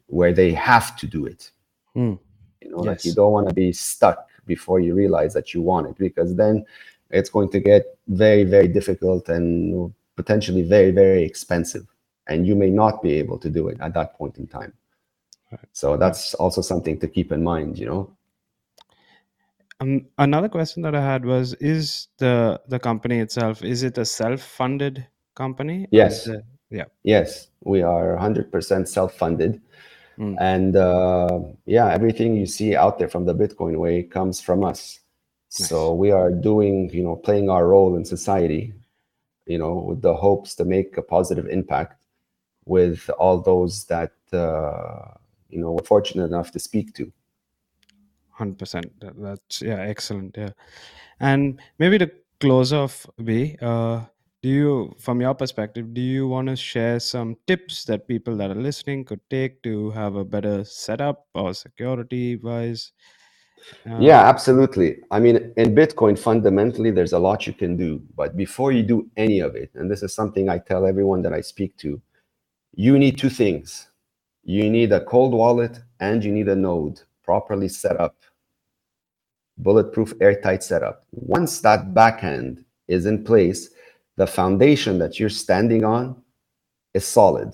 [0.08, 1.52] where they have to do it.
[1.94, 2.16] Hmm.
[2.62, 5.88] you know like you don't want to be stuck before you realize that you want
[5.88, 6.66] it because then
[7.10, 11.86] it's going to get very very difficult and potentially very very expensive.
[12.28, 14.74] And you may not be able to do it at that point in time
[15.74, 18.10] so that's also something to keep in mind you know
[19.82, 24.04] Um, another question that I had was: Is the the company itself is it a
[24.04, 25.88] self-funded company?
[25.92, 26.28] Yes.
[26.28, 26.86] it- yeah.
[27.04, 29.62] Yes, we are 100% self-funded,
[30.20, 30.36] Mm.
[30.40, 35.00] and uh, yeah, everything you see out there from the Bitcoin way comes from us.
[35.48, 38.74] So we are doing, you know, playing our role in society,
[39.48, 41.96] you know, with the hopes to make a positive impact
[42.66, 45.18] with all those that uh,
[45.50, 47.12] you know we're fortunate enough to speak to.
[48.32, 48.94] Hundred percent.
[49.02, 50.38] That's yeah, excellent.
[50.38, 50.52] Yeah,
[51.20, 54.06] and maybe to close off, B, uh,
[54.42, 58.52] do you, from your perspective, do you want to share some tips that people that
[58.52, 62.94] are listening could take to have a better setup or security wise?
[63.90, 65.00] Uh, Yeah, absolutely.
[65.12, 68.02] I mean, in Bitcoin, fundamentally, there's a lot you can do.
[68.16, 71.34] But before you do any of it, and this is something I tell everyone that
[71.34, 72.02] I speak to,
[72.74, 73.89] you need two things.
[74.50, 78.16] You need a cold wallet and you need a node properly set up,
[79.60, 81.06] bulletproof, airtight setup.
[81.12, 83.70] Once that backend is in place,
[84.18, 86.24] the foundation that you're standing on
[86.96, 87.54] is solid.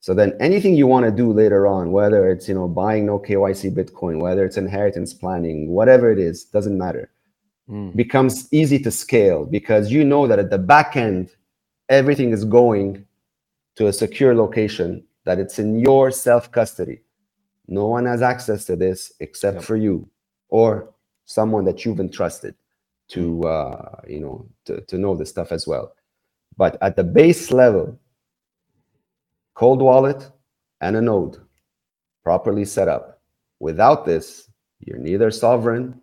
[0.00, 3.18] So then anything you want to do later on, whether it's you know buying no
[3.18, 7.10] KYC Bitcoin, whether it's inheritance planning, whatever it is, doesn't matter.
[7.70, 11.30] mm, Becomes easy to scale because you know that at the back end,
[11.88, 13.06] everything is going
[13.76, 17.00] to a secure location, that it's in your self-custody.
[17.68, 19.64] No one has access to this except Yep.
[19.64, 20.08] for you
[20.48, 20.92] or
[21.24, 22.54] someone that you've entrusted
[23.08, 25.94] to uh, you know to, to know this stuff as well.
[26.56, 27.98] But at the base level,
[29.54, 30.30] cold wallet
[30.80, 31.38] and a node
[32.24, 33.20] properly set up.
[33.60, 34.50] Without this,
[34.80, 36.00] you're neither sovereign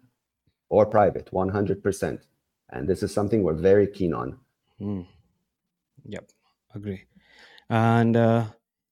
[0.70, 2.20] or private 100%.
[2.72, 4.38] And this is something we're very keen on.
[4.82, 5.05] mm.
[6.05, 6.30] Yep,
[6.76, 7.03] agree.
[7.70, 8.45] And uh,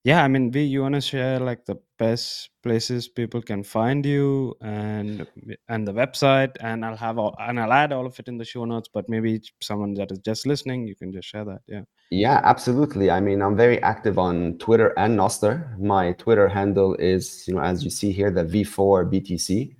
[0.03, 4.05] yeah, I mean, V, you want to share like the best places people can find
[4.05, 5.27] you and
[5.67, 8.45] and the website, and I'll have all and I'll add all of it in the
[8.45, 8.89] show notes.
[8.93, 11.61] But maybe someone that is just listening, you can just share that.
[11.67, 11.81] Yeah.
[12.09, 13.11] Yeah, absolutely.
[13.11, 17.61] I mean, I'm very active on Twitter and Nostr My Twitter handle is, you know,
[17.61, 19.75] as you see here, the V4 BTC.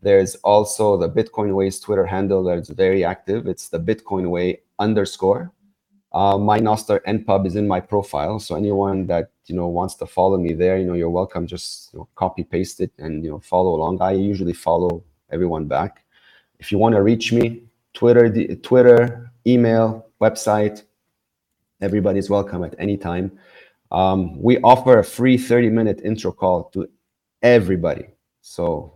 [0.00, 3.48] There's also the Bitcoin Way's Twitter handle that's very active.
[3.48, 5.52] It's the Bitcoin Way underscore.
[6.14, 10.06] Uh, my Nostr NPub is in my profile, so anyone that you know wants to
[10.06, 11.44] follow me there, you know, you're welcome.
[11.44, 14.00] Just you know, copy paste it and you know follow along.
[14.00, 15.02] I usually follow
[15.32, 16.04] everyone back.
[16.60, 20.84] If you want to reach me, Twitter, Twitter, email, website,
[21.80, 23.36] everybody's welcome at any time.
[23.90, 26.88] Um, we offer a free 30 minute intro call to
[27.42, 28.06] everybody.
[28.40, 28.94] So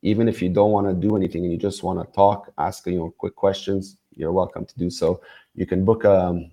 [0.00, 2.86] even if you don't want to do anything and you just want to talk, ask
[2.86, 5.20] you know quick questions, you're welcome to do so.
[5.54, 6.50] You can book um,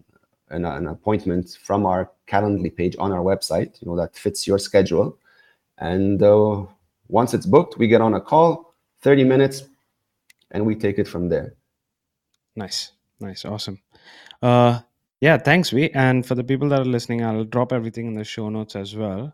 [0.49, 3.81] an, an appointment from our Calendly page on our website.
[3.81, 5.17] You know that fits your schedule,
[5.77, 6.63] and uh,
[7.07, 9.63] once it's booked, we get on a call, 30 minutes,
[10.51, 11.55] and we take it from there.
[12.55, 13.81] Nice, nice, awesome.
[14.41, 14.79] Uh,
[15.19, 15.91] yeah, thanks, V.
[15.93, 18.95] And for the people that are listening, I'll drop everything in the show notes as
[18.95, 19.33] well.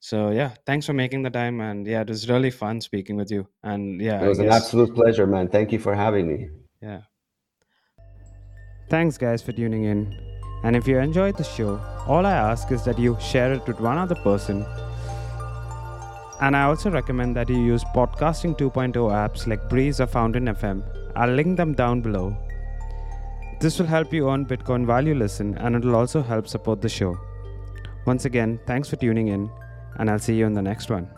[0.00, 3.30] So yeah, thanks for making the time, and yeah, it was really fun speaking with
[3.30, 3.48] you.
[3.62, 5.48] And yeah, It was an absolute pleasure, man.
[5.48, 6.48] Thank you for having me.
[6.80, 7.00] yeah.
[8.88, 10.16] Thanks, guys, for tuning in.
[10.62, 13.80] And if you enjoyed the show, all I ask is that you share it with
[13.80, 14.64] one other person.
[16.40, 20.84] And I also recommend that you use podcasting 2.0 apps like Breez or Fountain FM.
[21.16, 22.36] I'll link them down below.
[23.58, 27.18] This will help you earn Bitcoin value listen and it'll also help support the show.
[28.06, 29.50] Once again, thanks for tuning in,
[29.98, 31.08] and I'll see you in the next one.